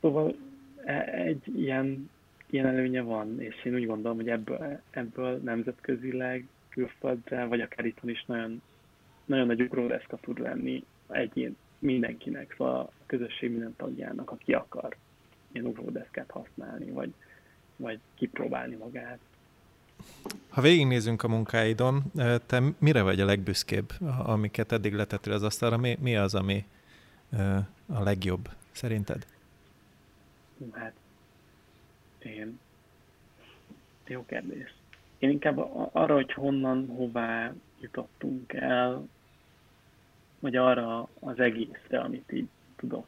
[0.00, 0.36] Szóval
[0.84, 2.10] e, egy ilyen
[2.50, 8.10] ilyen előnye van, és én úgy gondolom, hogy ebből, ebből nemzetközileg, külföldre, vagy akár itthon
[8.10, 8.62] is nagyon,
[9.24, 14.96] nagyon nagy ugródeszka tud lenni egyén, mindenkinek, szóval a közösség minden tagjának, aki akar
[15.52, 17.12] ilyen ugródeszkát használni, vagy,
[17.76, 19.18] vagy kipróbálni magát.
[20.48, 22.02] Ha végignézünk a munkáidon,
[22.46, 23.92] te mire vagy a legbüszkébb,
[24.24, 25.76] amiket eddig letettél az asztalra?
[25.76, 26.64] Mi, mi az, ami
[27.86, 29.26] a legjobb szerinted?
[30.72, 30.92] Hát
[32.26, 32.58] én...
[34.06, 34.74] Jó kérdés.
[35.18, 35.58] Én inkább
[35.92, 39.08] arra, hogy honnan, hová jutottunk el,
[40.38, 43.06] vagy arra az egészre, amit így tudok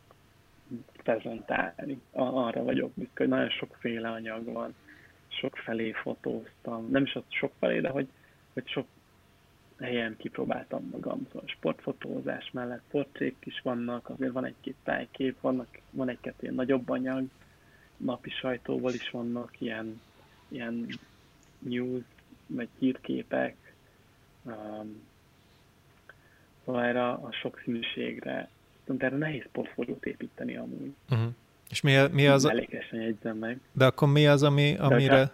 [1.03, 2.01] prezentálni.
[2.13, 4.75] Arra vagyok büszke, hogy nagyon sokféle anyag van,
[5.29, 6.91] sok felé fotóztam.
[6.91, 8.09] Nem is az sok felé, de hogy,
[8.53, 8.87] hogy sok
[9.81, 11.27] helyen kipróbáltam magam.
[11.33, 16.89] Szóval sportfotózás mellett portrék is vannak, azért van egy-két tájkép, vannak, van egy-két ilyen nagyobb
[16.89, 17.29] anyag,
[17.99, 20.01] napi sajtóból is vannak ilyen,
[20.49, 20.99] ilyen
[21.59, 22.03] news,
[22.47, 23.57] vagy hírképek,
[24.43, 25.03] um,
[26.65, 28.49] szóval erre a sokszínűségre,
[28.85, 30.95] de erre nehéz portfóliót építeni amúgy.
[31.11, 31.29] Uh-huh.
[31.71, 32.45] És mi, mi az?
[32.45, 33.61] Elégesen jegyzem meg.
[33.73, 35.33] De akkor mi az, ami, amire,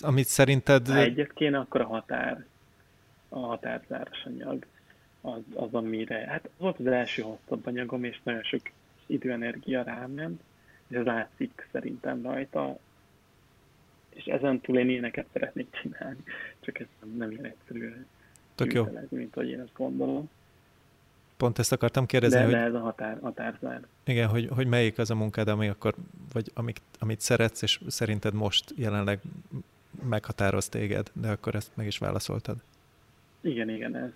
[0.00, 0.86] ha, amit szerinted...
[0.86, 2.44] Ha egyet kéne, akkor a határ,
[3.28, 4.66] a határzáros anyag
[5.20, 6.26] az, az, amire...
[6.26, 8.60] Hát az volt az első hosszabb anyagom, és nagyon sok
[9.06, 10.42] időenergia ráment,
[10.88, 12.78] és ez látszik szerintem rajta,
[14.08, 16.22] és ezen túl én ilyeneket szeretnék csinálni,
[16.60, 18.04] csak ez nem, nem ilyen egyszerű
[18.54, 18.88] Tök jó.
[19.08, 20.30] mint hogy én ezt gondolom.
[21.36, 22.52] Pont ezt akartam kérdezni, de, hogy...
[22.52, 23.86] De ez a határ, határzár.
[24.04, 25.94] Igen, hogy, hogy melyik az a munkád, ami akkor,
[26.32, 29.20] vagy amik, amit szeretsz, és szerinted most jelenleg
[30.08, 32.56] meghatároz téged, de akkor ezt meg is válaszoltad.
[33.40, 34.10] Igen, igen, ez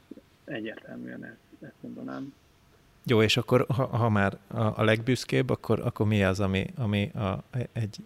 [0.44, 2.34] egyértelműen ezt, ezt mondanám.
[3.04, 7.10] Jó, és akkor ha, ha már a, a legbüszkébb, akkor, akkor mi az, ami, ami
[7.10, 7.42] a,
[7.72, 7.96] egy,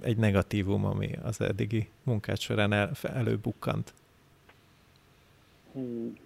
[0.00, 3.92] egy negatívum, ami az eddigi munkát során el, előbukkant?
[5.72, 6.16] Hmm.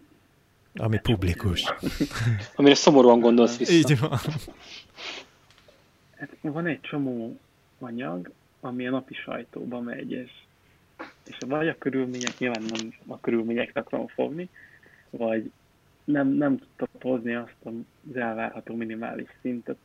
[0.74, 1.72] Ami publikus.
[2.56, 3.72] Amire szomorúan gondolsz vissza.
[3.72, 4.18] Így van.
[6.16, 7.38] Hát van egy csomó
[7.78, 10.30] anyag, ami a napi sajtóba megy, és,
[11.24, 14.48] és vagy a körülmények, nyilván nem a körülményekre akarom fogni,
[15.10, 15.50] vagy
[16.06, 19.76] nem, nem tudtad hozni azt az elvárható minimális szintet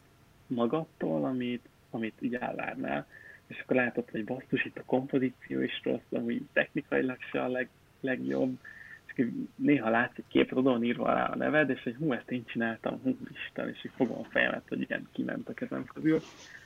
[0.48, 3.08] magadtól, amit, amit így elvárnál.
[3.48, 7.70] És akkor látod, hogy basszus, itt a kompozíció is rossz, ami technikailag se a leg,
[8.00, 8.58] legjobb.
[9.06, 12.32] És néha látsz egy képet, oda van írva rá a neved, és hogy hú, ezt
[12.32, 16.22] én csináltam, hú, Isten, és így fogom a fejemet, hogy igen, kiment a kezem közül.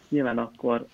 [0.10, 0.88] Nyilván akkor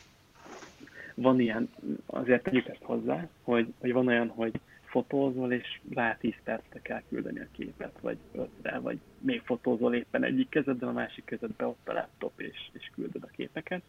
[1.16, 1.70] van ilyen,
[2.06, 4.60] azért tegyük ezt hozzá, hogy, hogy van olyan, hogy
[4.92, 10.24] fotózol, és rá 10 percre kell küldeni a képet, vagy 5-re, vagy még fotózol éppen
[10.24, 13.82] egyik kezedben, a másik kezedben ott a laptop, és, és küldöd a képeket.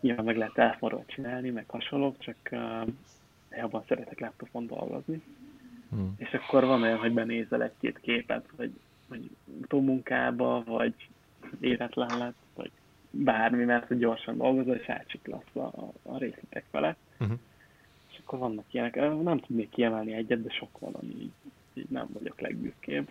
[0.00, 2.88] Nyilván meg lehet telefonról csinálni, meg hasonlók, csak uh,
[3.50, 5.22] jobban szeretek laptopon dolgozni.
[5.90, 6.14] Hmm.
[6.16, 8.72] És akkor van olyan, hogy benézel egy-két képet, vagy,
[9.08, 10.94] vagy utómunkába, vagy
[11.60, 12.70] éretlen lett, vagy
[13.10, 16.96] bármi, mert hogy gyorsan dolgozol, és átsiklasz a, a részletek vele.
[17.18, 17.38] Uh-huh.
[18.20, 18.94] És akkor vannak ilyenek.
[19.22, 21.32] Nem tudnék kiemelni egyet, de sok van, ami így,
[21.74, 23.08] így nem vagyok legbüszkébb.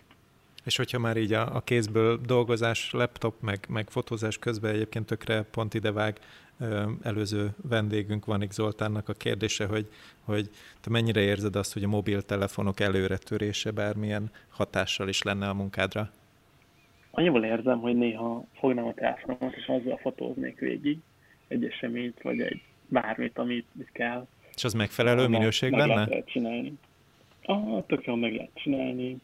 [0.64, 5.42] És hogyha már így a, a kézből dolgozás, laptop, meg, meg fotózás közben egyébként tökre
[5.42, 6.18] pont idevág,
[7.02, 9.88] előző vendégünk van Zoltánnak a kérdése, hogy,
[10.24, 10.50] hogy
[10.80, 16.10] te mennyire érzed azt, hogy a mobiltelefonok előretörése bármilyen hatással is lenne a munkádra?
[17.10, 20.98] Annyiból érzem, hogy néha fognám a telefonomat, és azzal fotóznék végig
[21.48, 24.26] egy eseményt, vagy egy bármit, amit kell.
[24.60, 26.06] És az megfelelő minőség meg benne?
[26.06, 26.72] lehet csinálni.
[27.42, 29.16] Ah, tök jól meg lehet csinálni.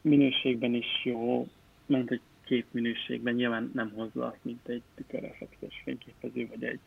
[0.00, 1.48] Minőségben is jó,
[1.86, 6.78] mert egy képminőségben nyilván nem hozza azt, mint egy tükörreflexes fényképező, vagy egy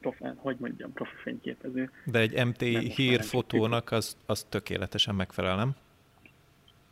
[0.00, 1.90] profán, hogy mondjam, profi fényképező.
[2.04, 2.60] De egy MT
[2.94, 5.74] hírfotónak az, az tökéletesen megfelel, nem?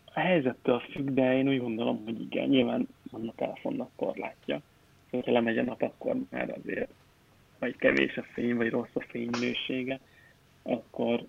[0.04, 4.60] A helyzettől függ, de én úgy gondolom, hogy igen, nyilván van a telefonnak korlátja.
[5.10, 6.90] Szóval, ha lemegy a nap, akkor már azért
[7.60, 10.00] vagy kevés a fény, vagy rossz a fény minősége,
[10.62, 11.26] akkor,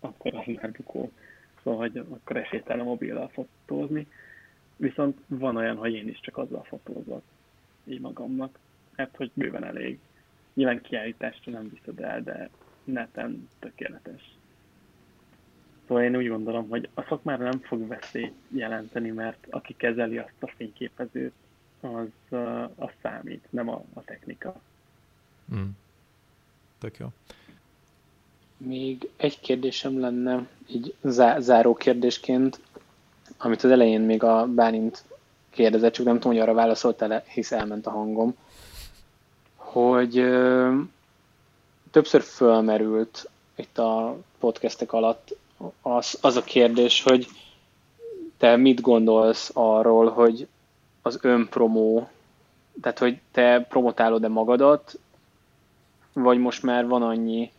[0.00, 1.12] akkor az már bukó.
[1.62, 4.06] Szóval, hogy akkor esélytelen mobillal fotózni.
[4.76, 7.22] Viszont van olyan, hogy én is csak azzal fotózok
[7.84, 8.58] így magamnak,
[8.96, 9.98] mert hogy bőven elég.
[10.54, 12.50] Nyilván kiállításra nem viszed el, de
[12.84, 14.22] neten tökéletes.
[15.86, 20.42] Szóval én úgy gondolom, hogy a szakmára nem fog veszélyt jelenteni, mert aki kezeli azt
[20.42, 21.32] a fényképezőt,
[21.80, 22.38] az,
[22.76, 24.60] az számít, nem a, a technika.
[25.54, 25.68] Mm.
[26.78, 27.06] Tök jó.
[28.56, 32.60] Még egy kérdésem lenne, így zá- záró kérdésként,
[33.38, 35.04] amit az elején még a Bálint
[35.50, 38.34] kérdezett, csak nem tudom, hogy arra válaszoltál hisz elment a hangom,
[39.56, 40.74] hogy ö,
[41.90, 45.36] többször fölmerült itt a podcastek alatt
[45.82, 47.26] az, az a kérdés, hogy
[48.36, 50.48] te mit gondolsz arról, hogy
[51.02, 52.08] az önpromó,
[52.82, 54.98] tehát hogy te promotálod-e magadat,
[56.12, 57.50] vagy most már van annyi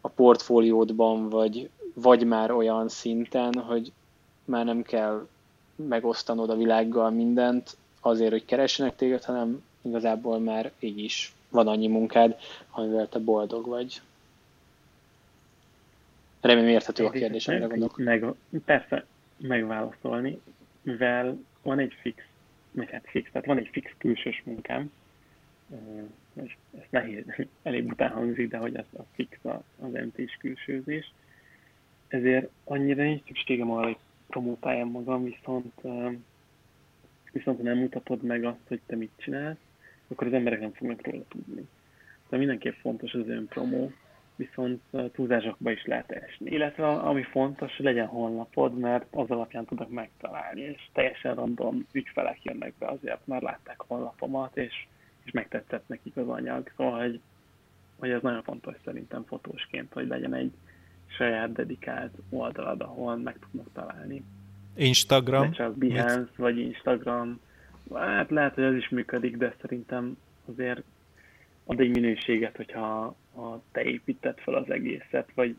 [0.00, 3.92] a portfóliódban, vagy, vagy már olyan szinten, hogy
[4.44, 5.26] már nem kell
[5.74, 11.86] megosztanod a világgal mindent azért, hogy keressenek téged, hanem igazából már így is van annyi
[11.86, 12.36] munkád,
[12.70, 14.00] amivel te boldog vagy.
[16.40, 17.96] Remélem érthető a kérdés, amire gondolok.
[17.96, 18.24] Meg,
[18.64, 19.04] persze,
[19.36, 20.40] megválaszolni,
[20.82, 22.22] mivel van egy fix,
[22.70, 24.92] vagy hát fix, tehát van egy fix külsős munkám,
[26.42, 27.24] és ez nehéz,
[27.62, 31.12] elég bután hangzik, de hogy ez a fix az mt külsőzés,
[32.08, 35.80] ezért annyira nincs szükségem arra, hogy promotáljam magam, viszont,
[37.32, 39.58] viszont ha nem mutatod meg azt, hogy te mit csinálsz,
[40.08, 41.68] akkor az emberek nem fognak róla tudni.
[42.28, 43.92] De mindenképp fontos az önpromó,
[44.36, 44.82] viszont
[45.12, 46.50] túlzásokba is lehet esni.
[46.50, 52.42] Illetve ami fontos, hogy legyen honlapod, mert az alapján tudok megtalálni, és teljesen random ügyfelek
[52.42, 54.86] jönnek be azért, mert látták honlapomat, és,
[55.24, 56.70] és megtetszett nekik az anyag.
[56.76, 57.20] Szóval, hogy,
[57.98, 60.52] hogy ez nagyon fontos szerintem fotósként, hogy legyen egy
[61.06, 64.24] saját dedikált oldalad, ahol meg tudnak találni.
[64.76, 65.42] Instagram?
[65.42, 66.36] Ne csak Behance, Mit?
[66.36, 67.40] vagy Instagram.
[67.94, 70.82] Hát lehet, hogy ez is működik, de szerintem azért
[71.64, 75.56] ad egy minőséget, hogyha ha te építed fel az egészet, vagy,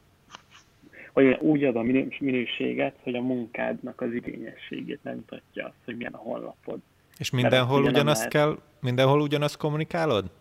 [1.13, 1.81] vagy úgy ad a
[2.19, 6.79] minőséget, hogy a munkádnak az igényességét nem mutatja azt, hogy milyen a honlapod.
[7.17, 8.31] És mindenhol ugyanazt lehet...
[8.31, 10.31] kell, mindenhol ugyanazt kommunikálod?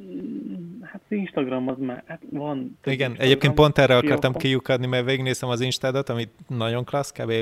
[0.00, 2.56] Mm, hát az Instagram az már, hát van.
[2.56, 7.32] Igen, Instagram, egyébként pont erre akartam kiukadni, mert végignéztem az Instádat, amit nagyon klassz, kb.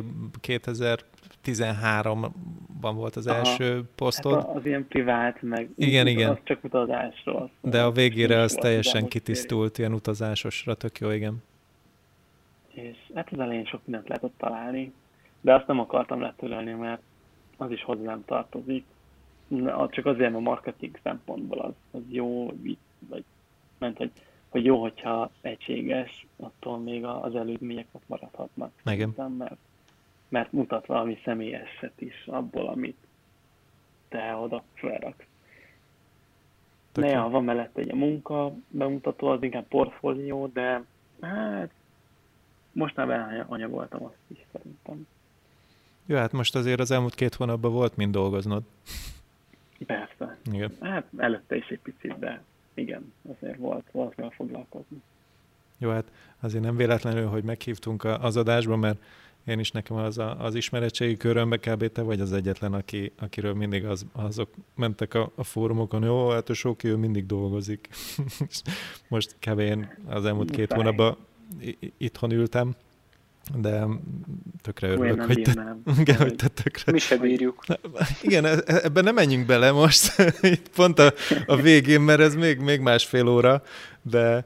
[0.42, 3.38] 2013-ban volt az Aha.
[3.38, 4.34] első posztod.
[4.34, 6.30] Hát az ilyen privát, meg igen, igen.
[6.30, 7.50] az csak utazásról.
[7.60, 11.42] De a végére az teljesen kitisztult, ilyen utazásosra, tök jó, igen.
[12.72, 14.92] És hát az elején sok mindent lehetett találni,
[15.40, 17.02] de azt nem akartam letörölni, mert
[17.56, 18.84] az is hozzám tartozik
[19.88, 22.52] csak azért, a marketing szempontból az, az jó,
[23.08, 23.24] vagy
[23.78, 24.10] ment, hogy,
[24.48, 28.72] hogy jó, hogyha egységes, attól még az előzmények ott maradhatnak.
[28.84, 29.14] Igen.
[29.38, 29.56] Mert,
[30.28, 32.96] mert mutat valami személyeset is abból, amit
[34.08, 35.26] te oda felraksz.
[36.92, 40.84] Néha van mellett egy munka bemutató, az inkább portfólió, de
[41.20, 41.70] hát
[42.72, 45.06] most már beanyagoltam azt is szerintem.
[46.06, 48.62] Jó, hát most azért az elmúlt két hónapban volt mind dolgoznod.
[49.86, 50.36] Persze.
[50.52, 50.76] Igen.
[50.80, 52.42] Hát előtte is egy picit, de
[52.74, 55.02] igen, azért volt, volt kell foglalkozni.
[55.78, 56.10] Jó, hát
[56.40, 58.98] azért nem véletlenül, hogy meghívtunk az adásba, mert
[59.44, 61.92] én is nekem az, a, az ismeretségi körömbe kb.
[61.92, 66.48] te vagy az egyetlen, aki, akiről mindig az, azok mentek a, a fórumokon, jó, hát
[66.48, 67.88] a sok ő mindig dolgozik.
[69.08, 69.58] Most kb.
[69.58, 71.16] én az elmúlt két hónapban
[71.96, 72.74] itthon ültem,
[73.56, 73.86] de
[74.62, 76.92] tökre örülök, hogy te, igen, hogy te tökre...
[76.92, 77.64] Mi se bírjuk.
[78.22, 81.12] Igen, e- e- ebben nem menjünk bele most, itt pont a,
[81.46, 83.62] a végén, mert ez még, még másfél óra,
[84.02, 84.44] de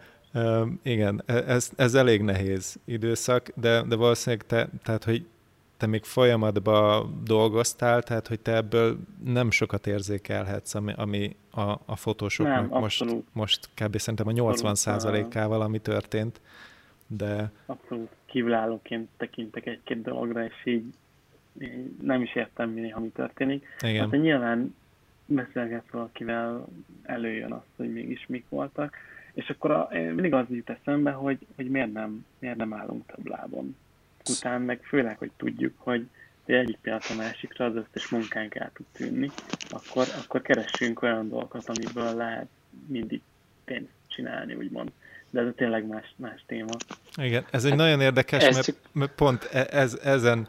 [0.82, 5.26] igen, e- ez, ez elég nehéz időszak, de, de valószínűleg te, tehát, hogy
[5.76, 11.96] te még folyamatban dolgoztál, tehát hogy te ebből nem sokat érzékelhetsz, ami, ami a, a
[11.96, 13.98] fotósoknak nem, most, most kb.
[13.98, 16.40] szerintem a 80 százalékával, ami történt,
[17.06, 17.52] de...
[17.66, 20.84] Abszolút kívülállóként tekintek egy-két dologra, és így,
[21.60, 23.66] így nem is értem néha, mi történik.
[23.80, 24.10] Igen.
[24.10, 24.74] Hát nyilván
[25.26, 26.66] beszélgetsz valakivel,
[27.02, 28.96] előjön az, hogy mégis mik voltak,
[29.32, 33.26] és akkor a, mindig az jut eszembe, hogy, hogy miért, nem, miért nem állunk több
[33.26, 33.76] lábon.
[34.30, 36.08] Utána meg főleg, hogy tudjuk, hogy
[36.48, 39.30] hogy egyik pillanat a másikra az összes munkánk el tud tűnni,
[39.70, 42.48] akkor, akkor keressünk olyan dolgokat, amiből lehet
[42.86, 43.20] mindig
[43.64, 44.90] pénzt csinálni, úgymond
[45.42, 46.70] de ez tényleg más, más téma.
[47.16, 48.76] Igen, ez egy hát nagyon érdekes, ez mert, csak...
[48.92, 50.48] mert pont e- ez, ezen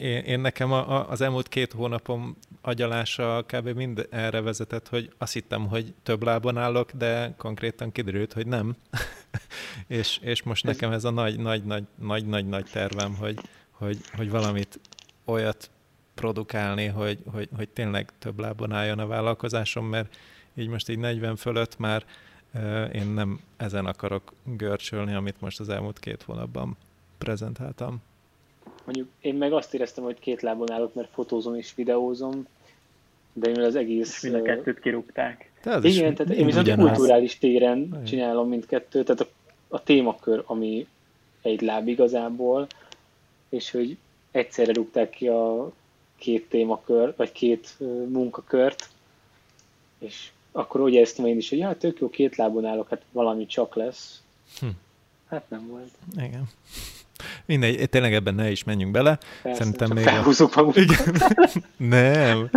[0.00, 3.68] én, én nekem a, a, az elmúlt két hónapom agyalása kb.
[3.68, 8.76] mind erre vezetett, hogy azt hittem, hogy több lábon állok, de konkrétan kiderült, hogy nem.
[9.86, 13.38] és, és most nekem ez a nagy, nagy, nagy, nagy, nagy, nagy tervem, hogy,
[13.70, 14.80] hogy, hogy valamit
[15.24, 15.70] olyat
[16.14, 20.16] produkálni, hogy, hogy, hogy tényleg több lábon álljon a vállalkozásom, mert
[20.54, 22.04] így most így 40 fölött már
[22.92, 26.76] én nem ezen akarok görcsölni, amit most az elmúlt két hónapban
[27.18, 28.02] prezentáltam.
[28.84, 32.46] Mondjuk én meg azt éreztem, hogy két lábon állok, mert fotózom és videózom,
[33.32, 34.22] de én az egész...
[34.22, 35.50] Mind a kettőt kirúgták.
[35.82, 36.88] Igen, tehát én viszont ugyanaz.
[36.88, 38.04] kulturális téren Igen.
[38.04, 39.28] csinálom mindkettőt, tehát a,
[39.68, 40.86] a témakör, ami
[41.42, 42.66] egy láb igazából,
[43.48, 43.96] és hogy
[44.30, 45.72] egyszerre rúgták ki a
[46.16, 47.76] két témakör, vagy két
[48.08, 48.88] munkakört,
[49.98, 53.46] és akkor úgy éreztem én is, hogy ja, tök jó, két lábon állok, hát valami
[53.46, 54.22] csak lesz.
[54.60, 54.66] Hm.
[55.28, 55.90] Hát nem volt.
[56.16, 56.48] Igen.
[57.44, 59.18] Mindegy, tényleg ebben ne is menjünk bele.
[59.42, 60.70] Persze, Szerintem még felhúzzuk a...
[60.74, 61.16] Igen.
[61.76, 62.50] nem,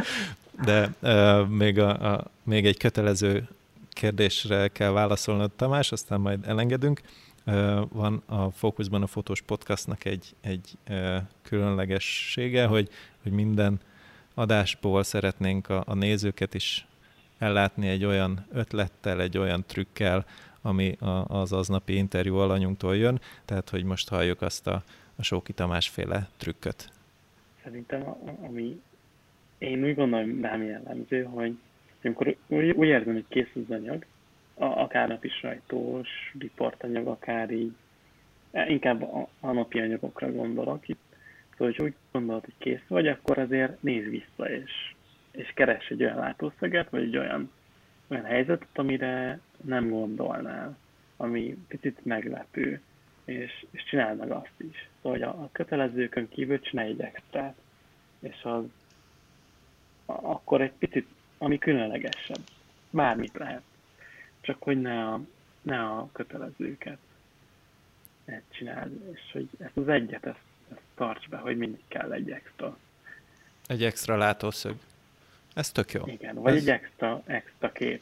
[0.64, 3.48] de uh, még, a, a, még egy kötelező
[3.90, 7.02] kérdésre kell válaszolnod, Tamás, aztán majd elengedünk.
[7.46, 12.90] Uh, van a Fókuszban a Fotós Podcastnak egy, egy uh, különlegessége, hogy,
[13.24, 13.80] hogy minden
[14.34, 16.88] adásból szeretnénk a, a nézőket is
[17.38, 20.26] ellátni egy olyan ötlettel, egy olyan trükkel,
[20.62, 20.96] ami
[21.28, 24.84] az aznapi interjú alanyunktól jön, tehát hogy most halljuk azt a,
[25.16, 26.92] a Sóki Tamás féle trükköt.
[27.64, 28.04] Szerintem,
[28.42, 28.82] ami
[29.58, 31.58] én úgy gondolom rám jellemző, hogy
[32.04, 34.06] amikor úgy, úgy érzem, hogy készül az anyag,
[34.56, 36.08] akár napi sajtós,
[36.40, 37.72] riportanyag, akár így,
[38.52, 41.02] e, inkább a, a napi anyagokra gondolok itt,
[41.58, 44.94] szóval, hogy úgy gondolod, hogy kész vagy, akkor azért nézz vissza, és
[45.38, 47.52] és keres egy olyan látószöget, vagy egy olyan,
[48.08, 50.78] olyan helyzetet, amire nem gondolnál,
[51.18, 52.82] ami picit meglepő,
[53.26, 54.90] és, és csináld meg azt is.
[55.02, 57.56] Szóval a, a kötelezőkön kívül csinálj egy extrát,
[58.20, 58.64] és az
[60.06, 61.08] a, akkor egy picit,
[61.38, 62.42] ami különlegesebb.
[62.90, 63.62] Bármit lehet.
[64.42, 65.22] Csak hogy ne a,
[65.62, 66.98] ne a kötelezőket
[68.50, 70.40] csináld, és hogy ezt az egyet, ezt,
[70.72, 72.78] ezt tarts be, hogy mindig kell egy extra.
[73.68, 74.76] Egy extra látószög.
[75.58, 76.04] Ez tök jó.
[76.06, 76.62] Igen, vagy Ez...
[76.62, 78.02] egy extra, extra kép.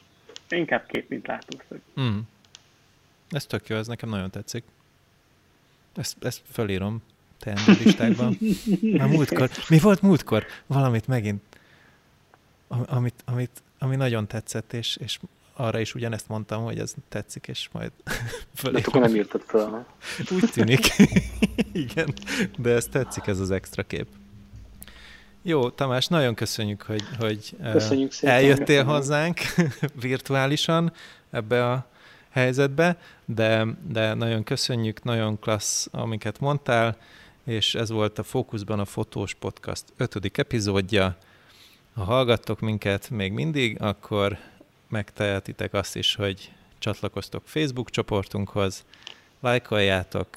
[0.49, 1.81] Inkább kép, mint látószög.
[2.01, 2.17] Mm.
[3.29, 4.63] Ez tök jó, ez nekem nagyon tetszik.
[5.95, 7.03] Ezt, ezt fölírom
[7.39, 8.37] teendő listákban.
[8.97, 10.45] Már múltkor, mi volt múltkor?
[10.65, 11.41] Valamit megint,
[12.67, 15.19] amit, amit, ami nagyon tetszett, és, és
[15.53, 17.91] arra is ugyanezt mondtam, hogy ez tetszik, és majd
[18.55, 18.81] fölírom.
[18.81, 19.87] De akkor nem írtad fel.
[20.31, 20.85] Úgy tűnik.
[21.85, 22.13] Igen,
[22.57, 24.07] de ez tetszik, ez az extra kép.
[25.47, 28.87] Jó, Tamás, nagyon köszönjük, hogy, hogy köszönjük szépen, eljöttél köszönjük.
[28.87, 29.39] hozzánk
[30.01, 30.93] virtuálisan
[31.29, 31.85] ebbe a
[32.29, 36.97] helyzetbe, de, de nagyon köszönjük, nagyon klassz, amiket mondtál,
[37.43, 41.17] és ez volt a Fókuszban a Fotós Podcast ötödik epizódja.
[41.93, 44.37] Ha hallgattok minket még mindig, akkor
[44.89, 48.85] megtehetitek azt is, hogy csatlakoztok Facebook csoportunkhoz,
[49.39, 50.27] lájkoljátok,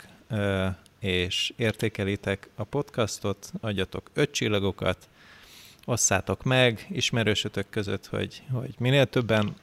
[0.98, 5.08] és értékelitek a podcastot, adjatok öt csillagokat,
[5.84, 9.56] osszátok meg ismerősötök között, hogy, hogy minél többen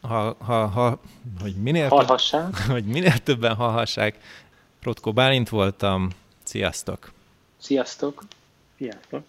[0.00, 1.00] ha, ha, ha,
[1.40, 2.50] hogy minél, Hallhassák.
[2.50, 4.18] Több, hogy minél többen hallhassák.
[4.82, 6.10] Rotko Bálint voltam.
[6.42, 7.12] Sziasztok!
[7.58, 8.22] Sziasztok!
[8.76, 9.22] Sziasztok!